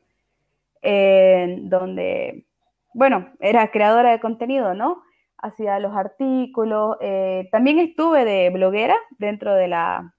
[0.83, 2.45] donde,
[2.93, 5.01] bueno, era creadora de contenido, ¿no?
[5.37, 6.97] Hacía los artículos.
[7.01, 10.15] Eh, también estuve de bloguera dentro de la,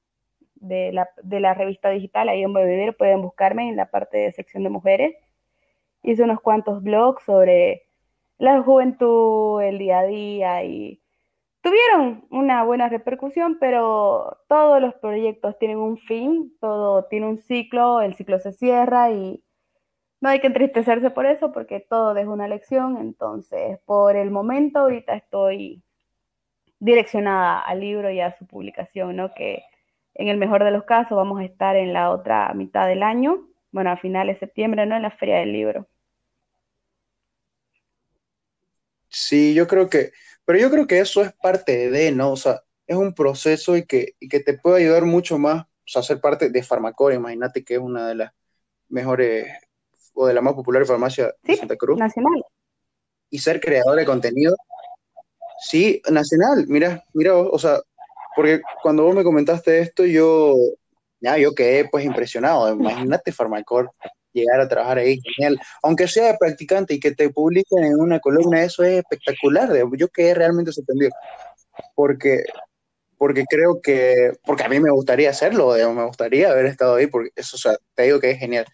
[0.55, 4.33] de la, de la revista digital, ahí en Vivir, pueden buscarme en la parte de
[4.33, 5.15] sección de mujeres.
[6.03, 7.83] Hice unos cuantos blogs sobre
[8.39, 11.03] la juventud, el día a día y
[11.61, 18.01] tuvieron una buena repercusión, pero todos los proyectos tienen un fin, todo tiene un ciclo,
[18.01, 19.43] el ciclo se cierra y
[20.21, 24.81] no hay que entristecerse por eso porque todo deja una lección, entonces por el momento
[24.81, 25.83] ahorita estoy
[26.81, 29.33] direccionada al libro y a su publicación, ¿no?
[29.35, 29.63] Que
[30.15, 33.49] en el mejor de los casos vamos a estar en la otra mitad del año,
[33.71, 34.97] bueno, a finales de septiembre, ¿no?
[34.97, 35.89] En la Feria del Libro.
[39.09, 40.13] Sí, yo creo que,
[40.45, 42.33] pero yo creo que eso es parte de, ¿no?
[42.33, 46.03] O sea, es un proceso y que, que te puede ayudar mucho más, o sea,
[46.03, 48.33] ser parte de Farmacor, imagínate que es una de las
[48.89, 49.47] mejores
[50.19, 51.97] o de la más popular farmacia de Santa Cruz.
[51.97, 52.45] Nacional.
[53.31, 54.57] Y ser creador de contenido.
[55.61, 57.81] Sí, nacional, mira, mira, o sea,
[58.35, 60.57] porque cuando vos me comentaste esto, yo,
[61.21, 62.73] ya, yo quedé pues impresionado.
[62.73, 63.93] Imagínate Farmacor
[64.33, 65.61] llegar a trabajar ahí, genial.
[65.83, 69.71] Aunque sea practicante y que te publiquen en una columna, eso es espectacular.
[69.97, 71.13] Yo quedé realmente sorprendido.
[71.95, 72.43] Porque,
[73.17, 77.31] porque creo que, porque a mí me gustaría hacerlo, me gustaría haber estado ahí, porque
[77.37, 78.67] eso, o sea, te digo que es genial.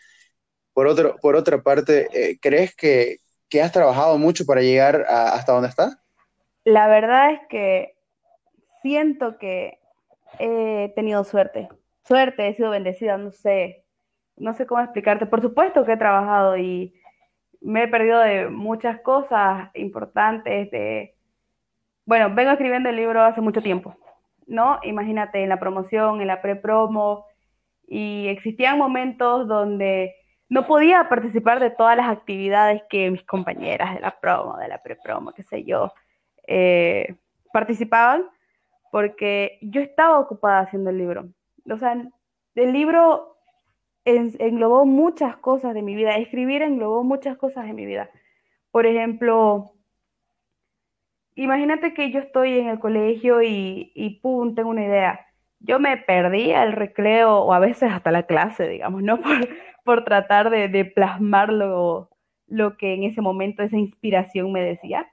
[0.74, 3.18] Por, otro, por otra parte, eh, ¿crees que,
[3.48, 5.96] que, has trabajado mucho para llegar hasta donde estás?
[6.64, 7.96] La verdad es que
[8.82, 9.78] siento que
[10.38, 11.68] he tenido suerte.
[12.04, 13.84] Suerte, he sido bendecida, no sé,
[14.36, 15.26] no sé cómo explicarte.
[15.26, 16.94] Por supuesto que he trabajado y
[17.60, 20.70] me he perdido de muchas cosas importantes.
[20.70, 21.16] De,
[22.04, 23.96] bueno, vengo escribiendo el libro hace mucho tiempo,
[24.46, 24.80] ¿no?
[24.82, 27.26] Imagínate en la promoción, en la pre-promo,
[27.86, 30.14] y existían momentos donde
[30.54, 34.80] no podía participar de todas las actividades que mis compañeras de la promo, de la
[34.80, 35.92] pre-promo, qué sé yo,
[36.46, 37.16] eh,
[37.52, 38.24] participaban
[38.92, 41.28] porque yo estaba ocupada haciendo el libro.
[41.68, 42.00] O sea,
[42.54, 43.36] el libro
[44.04, 48.08] englobó muchas cosas de mi vida, escribir englobó muchas cosas de mi vida.
[48.70, 49.72] Por ejemplo,
[51.34, 55.26] imagínate que yo estoy en el colegio y, y pum, tengo una idea.
[55.64, 59.20] Yo me perdía el recreo o a veces hasta la clase, digamos, ¿no?
[59.22, 59.48] Por,
[59.84, 62.08] por tratar de, de plasmar lo,
[62.46, 65.06] lo, que en ese momento esa inspiración me decía.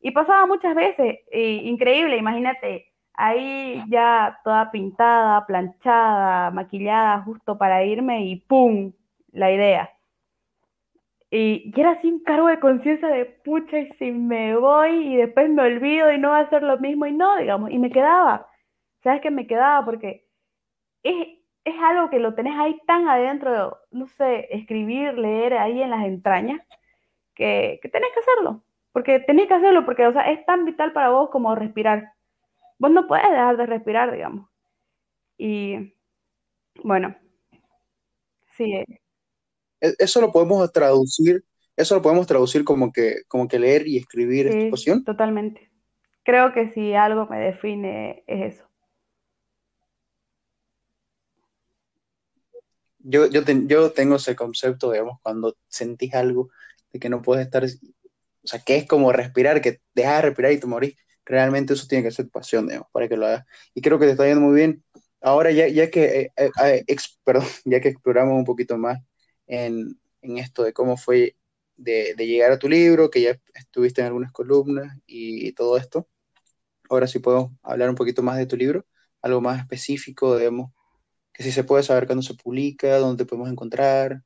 [0.00, 8.26] Y pasaba muchas veces, increíble, imagínate, ahí ya toda pintada, planchada, maquillada, justo para irme
[8.26, 8.92] y ¡pum!
[9.32, 9.90] la idea.
[11.30, 15.48] Y, era así un cargo de conciencia de pucha, y si me voy y después
[15.50, 18.46] me olvido y no va a ser lo mismo, y no, digamos, y me quedaba.
[19.02, 19.84] ¿Sabes qué me quedaba?
[19.84, 20.26] Porque
[21.02, 25.90] es, es algo que lo tenés ahí tan adentro, no sé, escribir, leer ahí en
[25.90, 26.60] las entrañas,
[27.34, 28.62] que, que tenés que hacerlo.
[28.92, 32.12] Porque tenés que hacerlo, porque, o sea, es tan vital para vos como respirar.
[32.78, 34.48] Vos no puedes dejar de respirar, digamos.
[35.38, 35.94] Y,
[36.84, 37.16] bueno,
[38.56, 38.74] sí.
[38.74, 38.86] Eh.
[39.80, 41.42] E, eso lo podemos traducir,
[41.76, 45.04] eso lo podemos traducir como que, como que leer y escribir sí, poción.
[45.04, 45.70] Totalmente.
[46.22, 48.71] Creo que si algo me define es eso.
[53.04, 56.50] Yo, yo, yo tengo ese concepto, digamos, cuando sentís algo
[56.92, 57.68] de que no puedes estar, o
[58.44, 60.96] sea, que es como respirar, que dejas de respirar y te morís.
[61.24, 63.44] Realmente eso tiene que ser pasión, digamos, para que lo hagas.
[63.74, 64.84] Y creo que te está yendo muy bien.
[65.20, 66.84] Ahora, ya, ya que, eh, eh,
[67.64, 68.98] ya que exploramos un poquito más
[69.46, 71.36] en, en esto de cómo fue
[71.76, 75.76] de, de, llegar a tu libro, que ya estuviste en algunas columnas y, y todo
[75.76, 76.08] esto,
[76.90, 78.86] ahora sí podemos hablar un poquito más de tu libro,
[79.22, 80.72] algo más específico, digamos,
[81.32, 84.22] que si se puede saber cuándo se publica, dónde podemos encontrar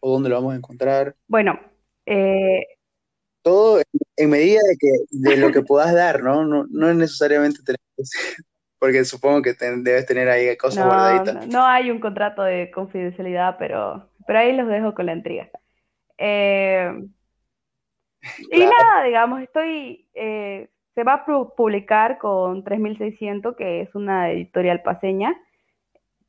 [0.00, 1.14] o dónde lo vamos a encontrar.
[1.26, 1.58] Bueno,
[2.06, 2.62] eh...
[3.42, 3.80] todo
[4.16, 6.44] en medida de, que, de lo que puedas dar, ¿no?
[6.44, 7.80] No, no es necesariamente tener,
[8.78, 11.46] porque supongo que debes tener ahí cosas no, guardaditas.
[11.46, 15.50] No, no, hay un contrato de confidencialidad, pero, pero ahí los dejo con la intriga.
[16.18, 16.92] Eh...
[18.48, 18.64] Claro.
[18.64, 21.24] Y nada, digamos, estoy, eh, se va a
[21.56, 25.34] publicar con 3600, que es una editorial paseña,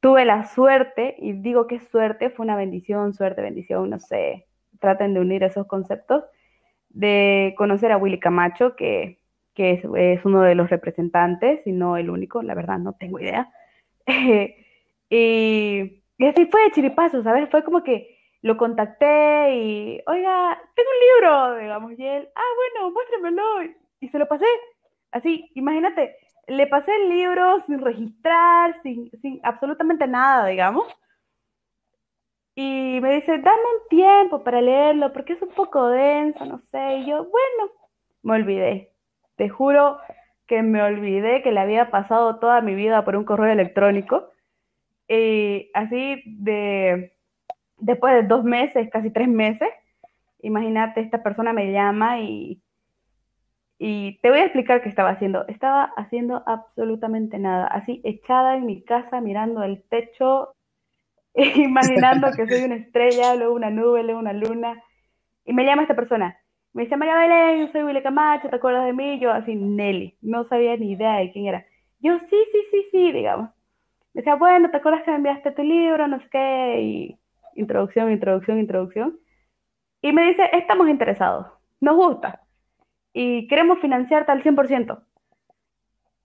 [0.06, 4.45] tuve la suerte, y digo que suerte, fue una bendición, suerte, bendición, no sé,
[4.80, 6.24] traten de unir esos conceptos,
[6.89, 9.20] de conocer a Willy Camacho, que,
[9.56, 13.49] que es, uno de los representantes, y no el único, la verdad no tengo idea.
[15.10, 17.49] y, y, así fue de chiripazo, ¿sabes?
[17.49, 22.41] Fue como que lo contacté y, oiga, tengo un libro, digamos, y él, ah,
[22.76, 24.45] bueno, muéstremelo, y se lo pasé.
[25.12, 26.16] Así, imagínate,
[26.48, 30.86] le pasé el libro sin registrar, sin, sin absolutamente nada, digamos.
[32.56, 36.98] Y me dice, dame un tiempo para leerlo, porque es un poco denso, no sé.
[36.98, 37.72] Y yo, bueno,
[38.24, 38.93] me olvidé.
[39.36, 40.00] Te juro
[40.48, 44.30] que me olvidé que le había pasado toda mi vida por un correo electrónico.
[45.08, 47.14] Y así de,
[47.78, 49.70] después de dos meses, casi tres meses,
[50.41, 52.62] imagínate, esta persona me llama y
[53.78, 55.45] y te voy a explicar qué estaba haciendo.
[55.47, 60.55] Estaba haciendo absolutamente nada, así echada en mi casa mirando el techo,
[61.34, 64.82] imaginando que soy una estrella, luego una nube, luego una luna.
[65.45, 66.38] Y me llama esta persona.
[66.73, 69.19] Me dice, María Belén, soy Willy Camacho, ¿te acuerdas de mí?
[69.19, 71.65] Yo así, Nelly, no sabía ni idea de quién era.
[71.99, 73.49] Yo, sí, sí, sí, sí, digamos.
[74.13, 76.07] Me decía, bueno, ¿te acuerdas que me enviaste tu libro?
[76.07, 77.17] No sé qué.
[77.55, 79.19] Introducción, introducción, introducción.
[80.01, 81.47] Y me dice, estamos interesados,
[81.80, 82.45] nos gusta
[83.18, 85.01] y queremos financiarte al 100%.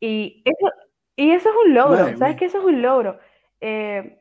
[0.01, 0.73] Y eso,
[1.15, 2.47] y eso es un logro, Madre ¿sabes qué?
[2.47, 3.19] Eso es un logro.
[3.61, 4.19] Eh,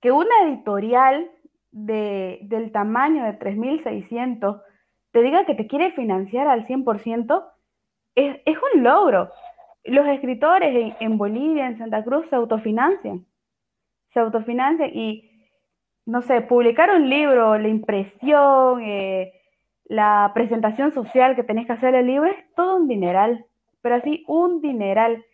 [0.00, 1.28] que una editorial
[1.72, 4.62] de, del tamaño de 3.600
[5.10, 7.44] te diga que te quiere financiar al 100%,
[8.14, 9.32] es, es un logro.
[9.82, 13.26] Los escritores en, en, Bolivia, en Santa Cruz, se autofinancian.
[14.12, 15.50] Se autofinancian y,
[16.04, 19.32] no sé, publicar un libro, la impresión, eh,
[19.88, 23.44] la presentación social que tenés que hacer el libro es todo un dineral,
[23.82, 25.24] pero así un dineral.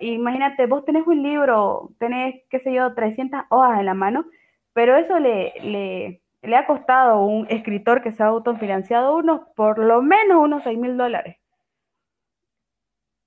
[0.00, 4.24] Imagínate, vos tenés un libro, tenés, qué sé yo, 300 hojas en la mano,
[4.72, 9.42] pero eso le, le, le ha costado a un escritor que se ha autofinanciado unos,
[9.54, 11.36] por lo menos unos 6 mil dólares.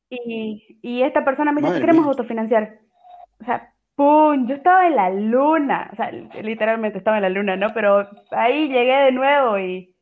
[0.10, 2.80] Y, y, esta persona me dice, queremos autofinanciar.
[3.42, 4.48] O sea, ¡pum!
[4.48, 7.74] Yo estaba en la luna, o sea, literalmente estaba en la luna, ¿no?
[7.74, 9.95] Pero ahí llegué de nuevo y,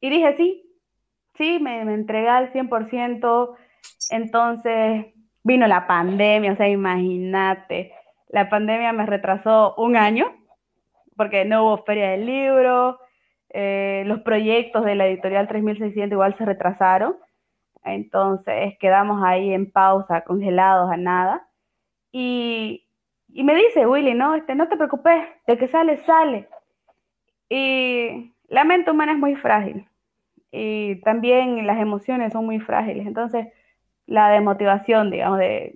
[0.00, 0.70] y dije, sí,
[1.34, 3.56] sí, me, me entregué al 100%.
[4.10, 5.06] Entonces
[5.42, 7.92] vino la pandemia, o sea, imagínate,
[8.28, 10.26] la pandemia me retrasó un año
[11.16, 12.98] porque no hubo feria del libro,
[13.50, 17.16] eh, los proyectos de la editorial 3600 igual se retrasaron.
[17.84, 21.48] Entonces quedamos ahí en pausa, congelados a nada.
[22.12, 22.86] Y,
[23.28, 26.48] y me dice Willy, no, este, no te preocupes, de que sale, sale.
[27.48, 29.89] Y la mente humana es muy frágil
[30.52, 33.06] y también las emociones son muy frágiles.
[33.06, 33.48] Entonces,
[34.06, 35.72] la desmotivación, digamos, de,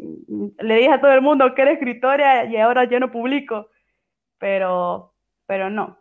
[0.58, 3.68] le dije a todo el mundo que era escritora y ahora yo no publico,
[4.38, 5.14] pero,
[5.46, 5.98] pero no.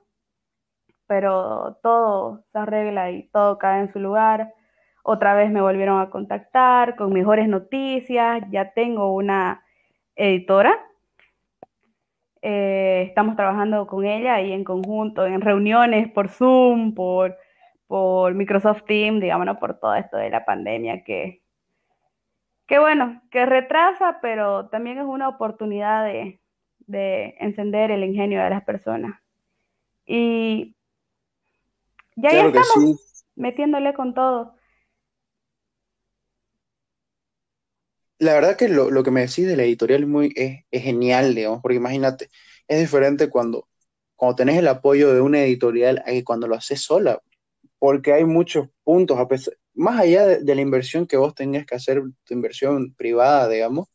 [1.08, 4.54] Pero todo se arregla y todo cae en su lugar.
[5.04, 8.44] Otra vez me volvieron a contactar con mejores noticias.
[8.50, 9.64] Ya tengo una
[10.16, 10.80] editora.
[12.42, 17.38] Eh, estamos trabajando con ella y en conjunto, en reuniones por Zoom, por,
[17.88, 21.44] por Microsoft Teams, digamos, por todo esto de la pandemia que,
[22.68, 26.40] que bueno, que retrasa, pero también es una oportunidad de,
[26.80, 29.20] de encender el ingenio de las personas.
[30.06, 30.76] Y
[32.16, 34.56] ya, ya estamos metiéndole con todo.
[38.20, 40.84] La verdad que lo, lo que me decís de la editorial es, muy, es, es,
[40.84, 42.30] genial, digamos, porque imagínate,
[42.68, 43.68] es diferente cuando,
[44.16, 47.22] cuando tenés el apoyo de una editorial a que cuando lo haces sola,
[47.84, 51.76] porque hay muchos puntos, a pesar, más allá de, la inversión que vos tengas que
[51.76, 53.90] hacer, tu inversión privada, digamos,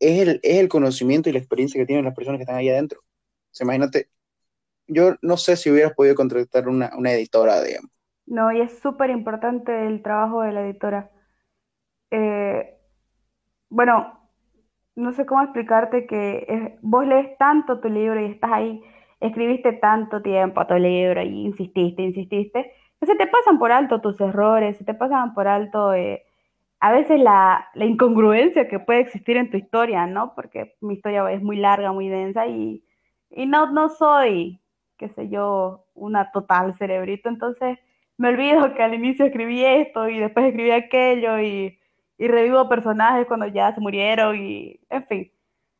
[0.00, 2.68] es el, es el conocimiento y la experiencia que tienen las personas que están ahí
[2.68, 2.98] adentro.
[3.00, 4.08] O imagínate,
[4.88, 7.92] yo no sé si hubieras podido contratar una, una editora, digamos.
[8.26, 11.12] No, y es súper importante el trabajo de la editora.
[12.10, 12.76] Eh,
[13.68, 14.28] bueno,
[14.96, 18.82] no sé cómo explicarte que vos lees tanto tu libro y estás ahí,
[19.22, 24.20] escribiste tanto tiempo a tu libro y insististe, insististe, se te pasan por alto tus
[24.20, 26.24] errores, se te pasan por alto eh,
[26.80, 30.34] a veces la, incongruencia que puede existir en tu historia, ¿no?
[30.34, 32.84] Porque mi historia es muy larga, muy densa y,
[33.46, 34.60] no, no soy,
[34.98, 37.78] qué sé yo, una total cerebrito, entonces
[38.18, 41.78] me olvido que al inicio escribí esto y después escribí aquello y,
[42.18, 45.32] y revivo personajes cuando ya se murieron y, en fin,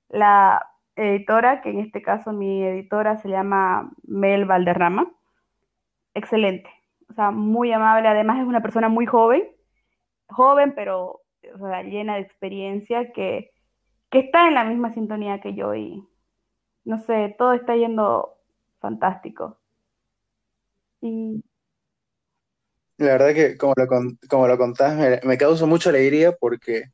[0.08, 5.10] la editora, que en este caso mi editora se llama Mel Valderrama,
[6.14, 6.70] excelente
[7.12, 9.44] o sea, muy amable, además es una persona muy joven,
[10.28, 11.20] joven, pero
[11.54, 13.52] o sea, llena de experiencia, que,
[14.10, 16.02] que está en la misma sintonía que yo y,
[16.84, 18.38] no sé, todo está yendo
[18.80, 19.58] fantástico.
[22.96, 23.86] La verdad que como lo,
[24.28, 26.84] como lo contás, me, me, causa mucha alegría porque,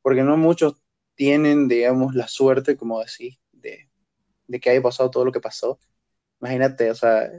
[0.00, 0.81] porque no muchos
[1.14, 3.88] tienen, digamos, la suerte, como decís, de,
[4.46, 5.78] de que haya pasado todo lo que pasó.
[6.40, 7.30] Imagínate, o sea,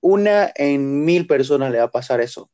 [0.00, 2.50] una en mil personas le va a pasar eso,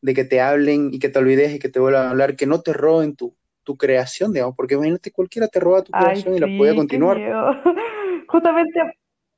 [0.00, 2.46] de que te hablen y que te olvides y que te vuelvan a hablar, que
[2.46, 6.38] no te roben tu, tu creación, digamos, porque imagínate cualquiera te roba tu creación y
[6.38, 7.18] la puede continuar.
[8.28, 8.80] Justamente.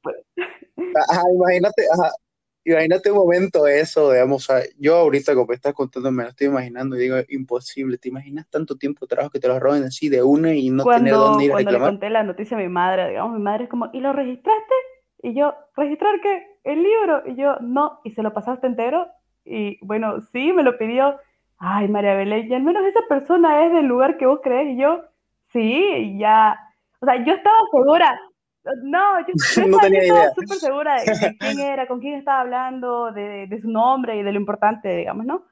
[0.03, 0.17] Pues.
[1.35, 1.83] imagínate,
[2.73, 4.49] imagínate un momento eso, digamos,
[4.79, 8.77] yo ahorita como estás contando me lo estoy imaginando y digo, imposible, ¿te imaginas tanto
[8.77, 11.51] tiempo de trabajo que te lo roben así de una y no tener dónde ir
[11.51, 14.01] a Cuando le conté la noticia a mi madre, digamos, mi madre es como, ¿y
[14.01, 14.75] lo registraste?
[15.23, 16.47] Y yo, ¿registrar qué?
[16.64, 17.23] El libro.
[17.27, 18.01] Y yo, no.
[18.05, 19.09] ¿Y se lo pasaste entero?
[19.45, 21.17] Y bueno, sí, me lo pidió.
[21.59, 24.75] Ay, María Belén, y al menos esa persona es del lugar que vos crees.
[24.75, 25.03] Y yo,
[25.53, 26.59] sí, ya.
[27.01, 28.21] O sea, yo estaba segura.
[28.83, 33.71] No, yo, estaba, súper segura de, quién era, con quién estaba hablando, de, de, su
[33.71, 35.45] nombre y de lo importante, digamos, ¿no?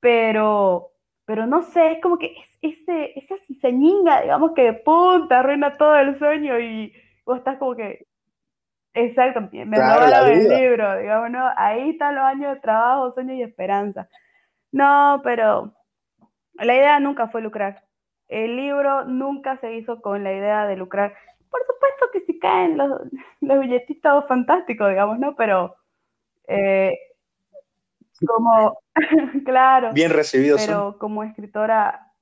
[0.00, 0.92] Pero,
[1.24, 5.96] pero no sé, es como que es, ese, esa cizañinga, digamos, que punta, arruina todo
[5.96, 6.92] el sueño y
[7.24, 8.06] vos estás como que,
[8.92, 11.48] Exacto, me claro, el libro, digamos, ¿no?
[11.56, 14.08] Ahí están los años de trabajo, sueño y esperanza.
[14.72, 15.72] No, pero
[16.54, 17.84] la idea nunca fue lucrar.
[18.28, 21.14] El libro nunca se hizo con la idea de lucrar.
[21.50, 23.02] Por supuesto que si caen los,
[23.40, 25.34] los billetitos fantásticos, digamos, ¿no?
[25.36, 25.74] Pero
[26.48, 26.96] eh,
[28.26, 28.80] como,
[29.44, 29.92] claro.
[29.92, 30.56] Bien recibido.
[30.58, 32.12] Pero como escritora,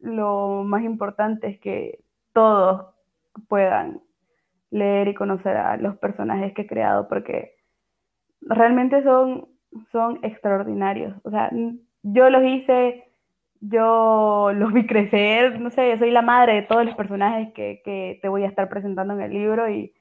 [0.00, 2.00] lo más importante es que
[2.32, 2.94] todos
[3.48, 4.00] puedan
[4.70, 7.56] leer y conocer a los personajes que he creado porque
[8.40, 9.48] realmente son,
[9.90, 11.14] son extraordinarios.
[11.24, 11.50] O sea,
[12.02, 13.11] yo los hice,
[13.62, 18.18] yo los vi crecer, no sé, soy la madre de todos los personajes que, que
[18.20, 19.94] te voy a estar presentando en el libro y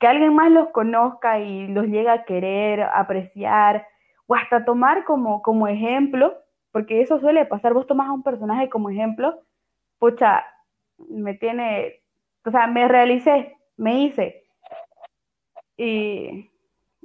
[0.00, 3.86] que alguien más los conozca y los llegue a querer, apreciar
[4.26, 6.36] o hasta tomar como, como ejemplo,
[6.72, 9.40] porque eso suele pasar, vos tomas a un personaje como ejemplo,
[9.98, 10.44] pucha,
[11.08, 12.00] me tiene,
[12.44, 14.44] o sea, me realicé, me hice.
[15.76, 16.50] Y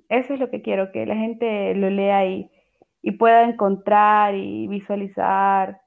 [0.09, 2.51] eso es lo que quiero, que la gente lo lea y,
[3.05, 5.79] y pueda encontrar y visualizar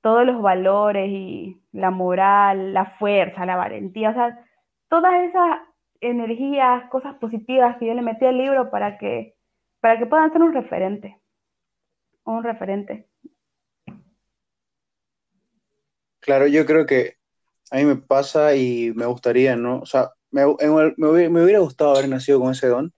[0.00, 4.42] todos los valores y la moral, la fuerza, la valentía, o sea,
[4.88, 5.58] todas esas
[6.00, 9.36] energías, cosas positivas que yo le metí al libro para que,
[9.80, 11.20] para que puedan ser un referente,
[12.24, 13.06] un referente.
[16.20, 17.16] Claro, yo creo que
[17.70, 19.80] a mí me pasa y me gustaría, ¿no?
[19.80, 20.46] O sea, me,
[20.96, 22.94] me, hubiera gustado haber nacido con ese don.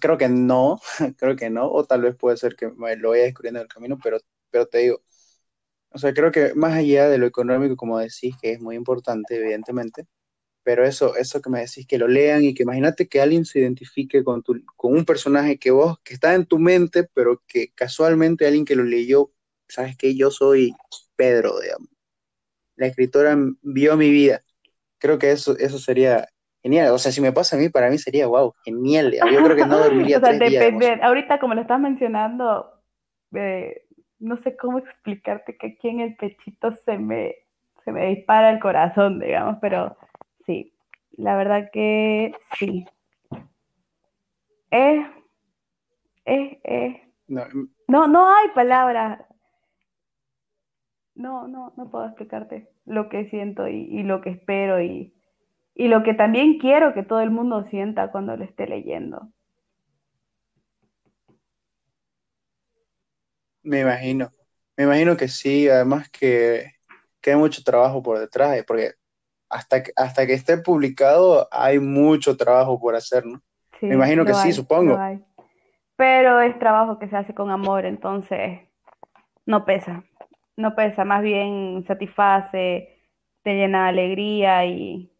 [0.00, 0.80] Creo que no,
[1.18, 3.68] creo que no, o tal vez puede ser que me lo vaya descubriendo en el
[3.72, 4.18] camino, pero,
[4.50, 5.02] pero te digo,
[5.90, 9.36] o sea, creo que más allá de lo económico, como decís, que es muy importante,
[9.36, 10.06] evidentemente,
[10.62, 13.60] pero eso, eso que me decís, que lo lean y que imagínate que alguien se
[13.60, 17.72] identifique con, tu, con un personaje que vos, que está en tu mente, pero que
[17.74, 19.32] casualmente alguien que lo leyó,
[19.68, 20.74] sabes que yo soy
[21.16, 21.88] Pedro, digamos.
[22.76, 24.44] La escritora vio mi vida.
[24.98, 26.28] Creo que eso, eso sería
[26.66, 26.92] genial.
[26.92, 29.12] O sea, si me pasa a mí, para mí sería, wow, genial.
[29.12, 30.18] Yo creo que no dormiría.
[30.18, 30.98] o sea, depende.
[31.02, 32.72] Ahorita, como lo estás mencionando,
[33.34, 33.82] eh,
[34.18, 37.34] no sé cómo explicarte que aquí en el pechito se me,
[37.84, 39.96] se me dispara el corazón, digamos, pero
[40.46, 40.72] Sí,
[41.12, 42.86] la verdad que sí.
[44.70, 45.06] Es,
[46.24, 46.96] es, es.
[47.26, 47.64] Mm.
[47.88, 49.20] No, no, hay palabras.
[51.14, 55.14] No, no, no puedo explicarte lo que siento y, lo que espero y,
[55.78, 59.28] y lo que también quiero que todo el mundo sienta cuando lo esté leyendo.
[63.62, 64.30] Me imagino,
[64.74, 66.72] me imagino que sí, además que,
[67.20, 68.92] que hay mucho trabajo por detrás, porque
[69.50, 73.42] hasta que, hasta que esté publicado hay mucho trabajo por hacer, ¿no?
[73.82, 74.98] Me imagino que sí, supongo.
[75.96, 78.60] Pero es trabajo que se hace con amor, entonces
[79.44, 80.04] no pesa,
[80.56, 82.98] no pesa, más bien satisface,
[83.42, 85.12] te llena de alegría y,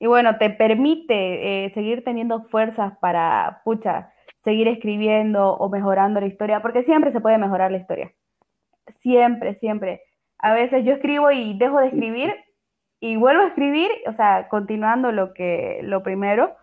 [0.00, 4.12] y bueno, te permite eh, seguir teniendo fuerzas para, pucha,
[4.44, 8.12] seguir escribiendo o mejorando la historia, porque siempre se puede mejorar la historia.
[9.00, 10.02] Siempre, siempre.
[10.38, 12.34] A veces yo escribo y dejo de escribir
[13.00, 16.56] y vuelvo a escribir, o sea, continuando lo que lo primero,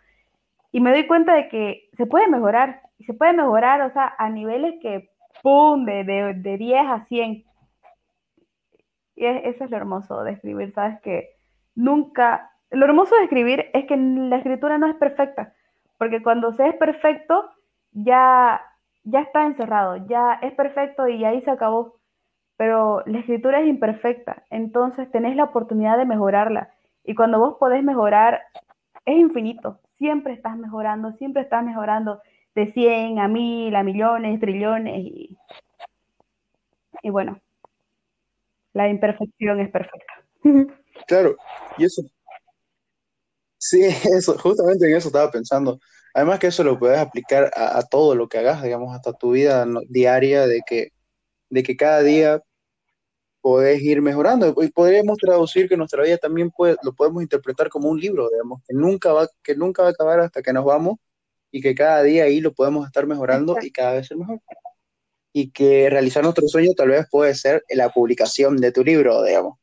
[0.72, 4.14] y me doy cuenta de que se puede mejorar, y se puede mejorar, o sea,
[4.18, 5.10] a niveles que,
[5.42, 7.46] ¡pum!, de, de, 10 a 100.
[9.16, 11.00] Y eso es lo hermoso de escribir, ¿sabes?
[11.02, 11.30] Que
[11.76, 15.54] nunca, lo hermoso de escribir es que la escritura no es perfecta,
[15.98, 17.50] porque cuando se es perfecto,
[17.92, 18.62] ya,
[19.04, 21.96] ya está encerrado, ya es perfecto y ahí se acabó
[22.58, 26.74] pero la escritura es imperfecta, entonces tenés la oportunidad de mejorarla.
[27.04, 28.42] Y cuando vos podés mejorar,
[29.06, 32.22] es infinito, siempre estás mejorando, siempre estás mejorando
[32.56, 35.00] de 100 a 1000, a millones, trillones.
[35.00, 35.38] Y,
[37.02, 37.40] y bueno,
[38.74, 40.14] la imperfección es perfecta.
[41.08, 41.36] Claro,
[41.78, 42.02] y eso.
[43.68, 43.82] Sí,
[44.18, 45.80] eso, justamente en eso estaba pensando.
[46.14, 49.66] Además que eso lo puedes aplicar a, todo lo que hagas, digamos, hasta tu vida
[49.90, 50.90] diaria, de que
[51.50, 52.42] de que cada día
[53.42, 54.56] podés ir mejorando.
[54.62, 58.62] Y podríamos traducir que nuestra vida también puede, lo podemos interpretar como un libro, digamos,
[58.68, 60.98] que nunca, va, que nunca va a acabar hasta que nos vamos
[61.52, 64.42] y que cada día ahí lo podemos estar mejorando y cada vez ser mejor.
[65.34, 69.58] Y que realizar nuestro sueño tal vez puede ser la publicación de tu libro, digamos.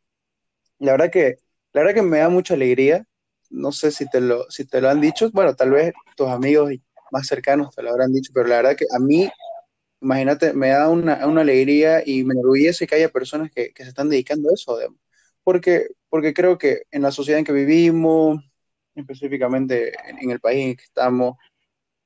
[0.78, 1.36] La verdad que,
[1.72, 3.06] la verdad que me da mucha alegría.
[3.52, 5.30] No sé si te lo, si te lo han dicho.
[5.32, 6.72] Bueno, tal vez tus amigos
[7.10, 9.30] más cercanos te lo habrán dicho, pero la verdad que a mí
[10.02, 14.50] imagínate, me da una, alegría y me enorgullece que haya personas que, se están dedicando
[14.50, 14.78] a eso,
[15.44, 18.42] porque, porque creo que en la sociedad en que vivimos,
[18.94, 21.36] específicamente en, el país en que estamos,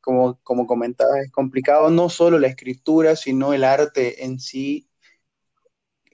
[0.00, 4.88] como, como comentaba, es complicado no solo la escritura, sino el arte en sí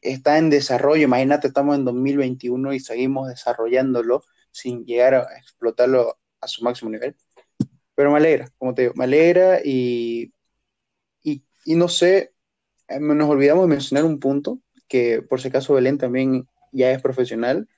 [0.03, 1.05] está en desarrollo.
[1.05, 4.23] Imagínate, estamos en 2021 y seguimos desarrollándolo
[4.53, 7.17] sin llegar a explotarlo a su máximo nivel.
[7.95, 10.33] Pero me alegra, como te digo, me alegra y
[11.65, 12.33] y no sé,
[12.89, 17.03] eh, nos olvidamos de mencionar un punto, que por si acaso Belén también ya es
[17.03, 17.69] profesional.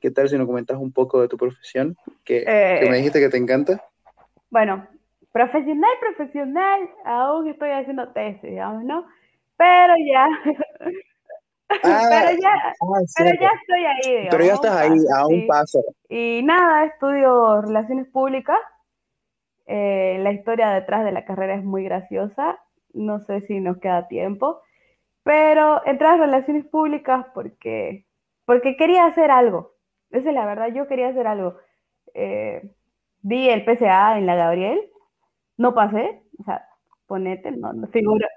[0.00, 3.28] ¿Qué tal si nos comentas un poco de tu profesión, que, me eh, dijiste que
[3.28, 3.82] te encanta?
[4.48, 4.86] Bueno,
[5.32, 9.06] profesional, profesional, aún estoy haciendo tesis, digamos, ¿no?
[9.56, 10.28] Pero ya,
[11.70, 15.46] ah, pero ya, ah, pero ya estoy ahí, digamos, Pero ya estás ahí, a un
[15.46, 15.82] paso.
[16.08, 18.58] Y nada, estudio relaciones públicas.
[19.66, 22.58] Eh, la historia detrás de la carrera es muy graciosa
[22.98, 24.60] no sé si nos queda tiempo,
[25.22, 28.06] pero entré a relaciones públicas porque,
[28.44, 29.74] porque quería hacer algo.
[30.10, 31.56] Esa es la verdad, yo quería hacer algo.
[32.14, 32.70] Eh,
[33.22, 34.80] vi el PCA en la Gabriel,
[35.56, 36.66] no pasé, o sea,
[37.06, 38.28] ponete, no, no figura,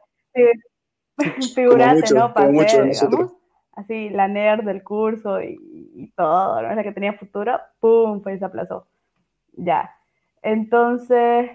[1.55, 3.33] figurate, no pasé, digamos.
[3.73, 6.75] Así, la nerd del curso y, todo, ¿no?
[6.75, 8.21] la que tenía futuro, ¡pum!
[8.21, 8.87] Pues se aplazó.
[9.53, 9.95] Ya.
[10.41, 11.49] Entonces,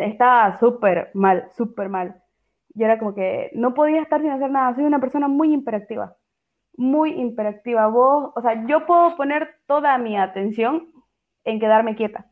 [0.00, 2.22] estaba súper mal, súper mal.
[2.74, 4.74] Y era como que no podía estar sin hacer nada.
[4.74, 6.16] Soy una persona muy imperactiva,
[6.76, 7.86] muy imperactiva.
[7.88, 10.92] Vos, o sea, yo puedo poner toda mi atención
[11.44, 12.26] en quedarme quieta.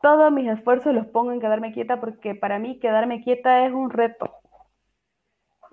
[0.00, 3.90] Todos mis esfuerzos los pongo en quedarme quieta porque para mí quedarme quieta es un
[3.90, 4.30] reto.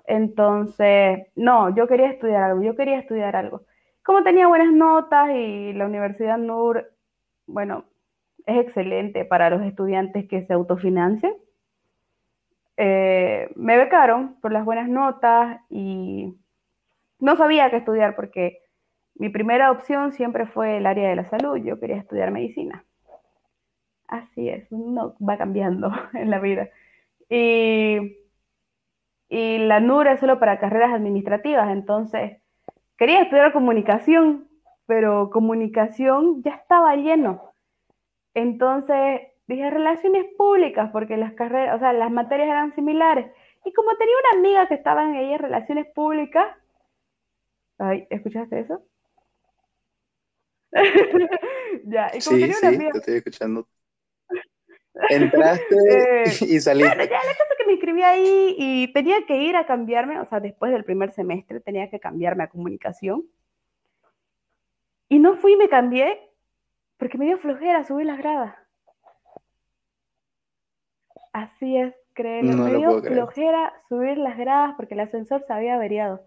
[0.05, 3.63] Entonces, no, yo quería estudiar algo, yo quería estudiar algo.
[4.03, 6.91] Como tenía buenas notas y la Universidad NUR,
[7.47, 7.85] bueno,
[8.45, 11.33] es excelente para los estudiantes que se autofinancian.
[12.75, 16.35] Eh, me becaron por las buenas notas y
[17.19, 18.59] no sabía qué estudiar porque
[19.15, 21.57] mi primera opción siempre fue el área de la salud.
[21.57, 22.83] Yo quería estudiar medicina.
[24.07, 26.69] Así es, uno va cambiando en la vida.
[27.29, 28.17] Y,
[29.33, 32.39] y la NUR es solo para carreras administrativas, entonces
[32.97, 34.47] quería estudiar comunicación,
[34.85, 37.51] pero comunicación ya estaba lleno.
[38.35, 43.31] Entonces dije relaciones públicas, porque las carreras, o sea, las materias eran similares.
[43.65, 46.55] Y como tenía una amiga que estaba en ella relaciones públicas,
[47.79, 48.83] ay, ¿escuchaste eso?
[51.85, 53.67] ya, y como sí, tenía una sí, te estoy escuchando.
[55.09, 56.95] Entraste eh, y saliste.
[56.95, 60.25] Bueno, ya la cosa que me inscribí ahí y tenía que ir a cambiarme, o
[60.25, 63.23] sea, después del primer semestre tenía que cambiarme a comunicación.
[65.09, 66.19] Y no fui y me cambié
[66.97, 68.55] porque me dio flojera subir las gradas.
[71.33, 72.55] Así es, créelo.
[72.63, 76.25] me dio flojera subir las gradas porque el ascensor se había averiado.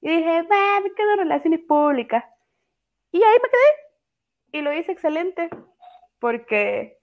[0.00, 2.24] Y dije, me quedo en relaciones públicas.
[3.12, 4.58] Y ahí me quedé.
[4.58, 5.48] Y lo hice excelente.
[6.18, 6.98] Porque,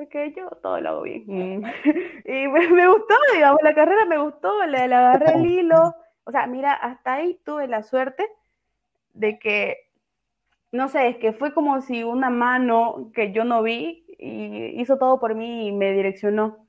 [0.00, 1.24] porque yo todo lo hago bien.
[1.26, 1.64] Mm.
[2.24, 5.94] y me, gustó, digamos, la carrera me gustó, le, le agarré el hilo.
[6.24, 8.26] O sea, mira, hasta ahí tuve la suerte
[9.12, 9.90] de que,
[10.72, 14.96] no sé, es que fue como si una mano que yo no vi y hizo
[14.96, 16.66] todo por mí y me direccionó.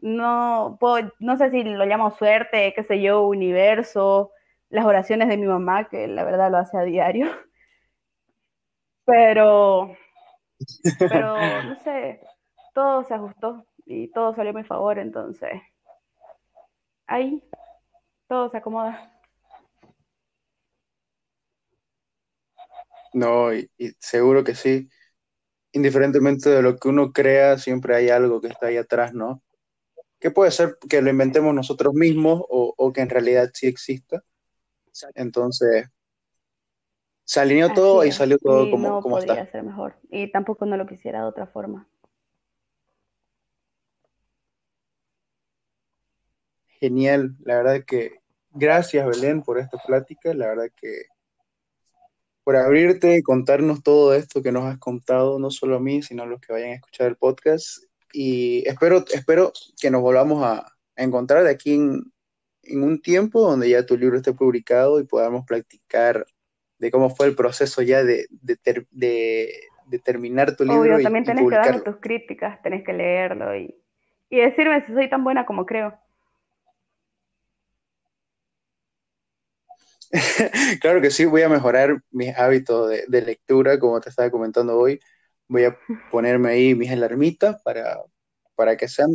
[0.00, 4.32] No, puedo, no sé si lo llamo suerte, qué sé yo, universo,
[4.70, 7.26] las oraciones de mi mamá, que la verdad lo hace a diario.
[9.04, 9.96] Pero,
[10.98, 12.20] pero, no sé,
[12.74, 15.60] todo se ajustó y todo salió a mi favor, entonces,
[17.06, 17.42] ahí,
[18.28, 19.12] todo se acomoda.
[23.12, 23.68] No, y
[23.98, 24.88] seguro que sí
[25.72, 29.42] indiferentemente de lo que uno crea, siempre hay algo que está ahí atrás, ¿no?
[30.18, 34.22] Que puede ser que lo inventemos nosotros mismos o, que en realidad sí exista.
[35.14, 35.86] Entonces,
[37.24, 39.94] se alineó todo y salió todo como, no podría ser mejor.
[40.10, 41.88] Y tampoco no lo quisiera de otra forma.
[46.80, 48.20] Genial, la verdad que
[48.52, 51.04] gracias Belén por esta plática, la verdad que
[52.42, 56.22] por abrirte y contarnos todo esto que nos has contado, no solo a mí, sino
[56.22, 57.84] a los que vayan a escuchar el podcast.
[58.12, 60.66] Y espero, espero que nos volvamos a,
[60.96, 62.02] encontrar de aquí en,
[62.82, 66.26] un tiempo donde ya tu libro esté publicado y podamos practicar
[66.78, 70.80] de cómo fue el proceso ya de, de, terminar tu libro.
[70.80, 73.74] Obvio, también tenés que darme tus críticas, tenés que leerlo y,
[74.28, 75.94] y decirme si soy tan buena como creo.
[80.80, 85.00] claro que sí, voy a mejorar mis hábitos de, lectura, como te estaba comentando hoy.
[85.48, 85.78] Voy a
[86.10, 88.02] ponerme ahí mis alarmitas para,
[88.54, 89.10] para que sean,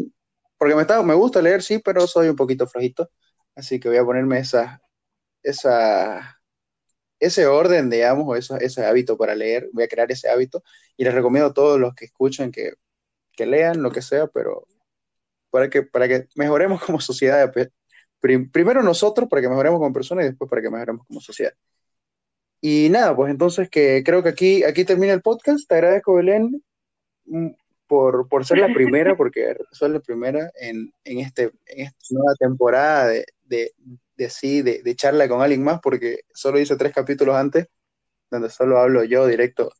[0.57, 3.09] porque me, gusta leer, sí, pero soy un poquito flojito,
[3.55, 4.81] así que voy a ponerme esa,
[5.43, 6.41] esa,
[7.19, 10.63] ese orden, digamos, o eso, ese hábito para leer, voy a crear ese hábito
[10.97, 12.73] y les recomiendo a todos los que escuchen que,
[13.33, 14.67] que lean lo que sea, pero
[15.51, 17.51] para que, para que mejoremos como sociedad,
[18.51, 21.53] primero nosotros para que mejoremos como personas y después para que mejoremos como sociedad.
[22.61, 25.67] Y nada, pues entonces que creo que aquí, aquí termina el podcast.
[25.67, 26.63] Te agradezco, Belén,
[27.25, 27.49] mm,
[27.87, 32.33] por, por ser la primera, porque soy la primera en, en, este, en esta nueva
[32.39, 33.71] temporada de, de,
[34.17, 37.67] de, sí, de, de charla con alguien más, porque solo hice tres capítulos antes,
[38.31, 39.71] donde solo hablo yo directo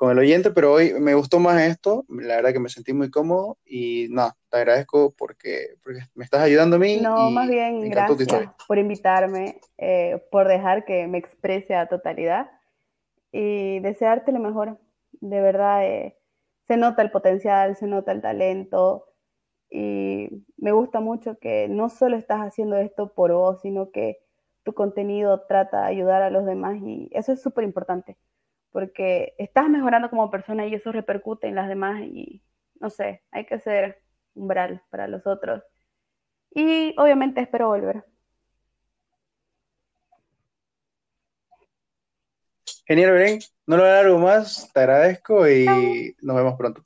[0.00, 3.10] con el oyente, pero hoy me gustó más esto, la verdad que me sentí muy
[3.10, 5.74] cómodo y nada, te agradezco porque,
[6.14, 6.96] me estás ayudando a mí.
[7.02, 12.50] No, más bien gracias por invitarme, eh, por dejar que me exprese a totalidad
[13.30, 14.78] y desearte lo mejor.
[15.20, 16.16] De verdad, eh,
[16.66, 19.04] se nota el potencial, se nota el talento
[19.68, 24.16] y me gusta mucho que no solo estás haciendo esto por vos, sino que
[24.62, 28.16] tu contenido trata de ayudar a los demás y eso es súper importante
[28.72, 32.42] porque estás mejorando como persona y eso repercute en las demás y
[32.80, 34.02] no sé, hay que ser
[34.34, 35.62] umbral para los otros.
[36.52, 38.04] Y obviamente espero volver.
[42.86, 43.38] Genial, Belén.
[43.66, 46.82] No lo algo más, te agradezco y nos vemos pronto.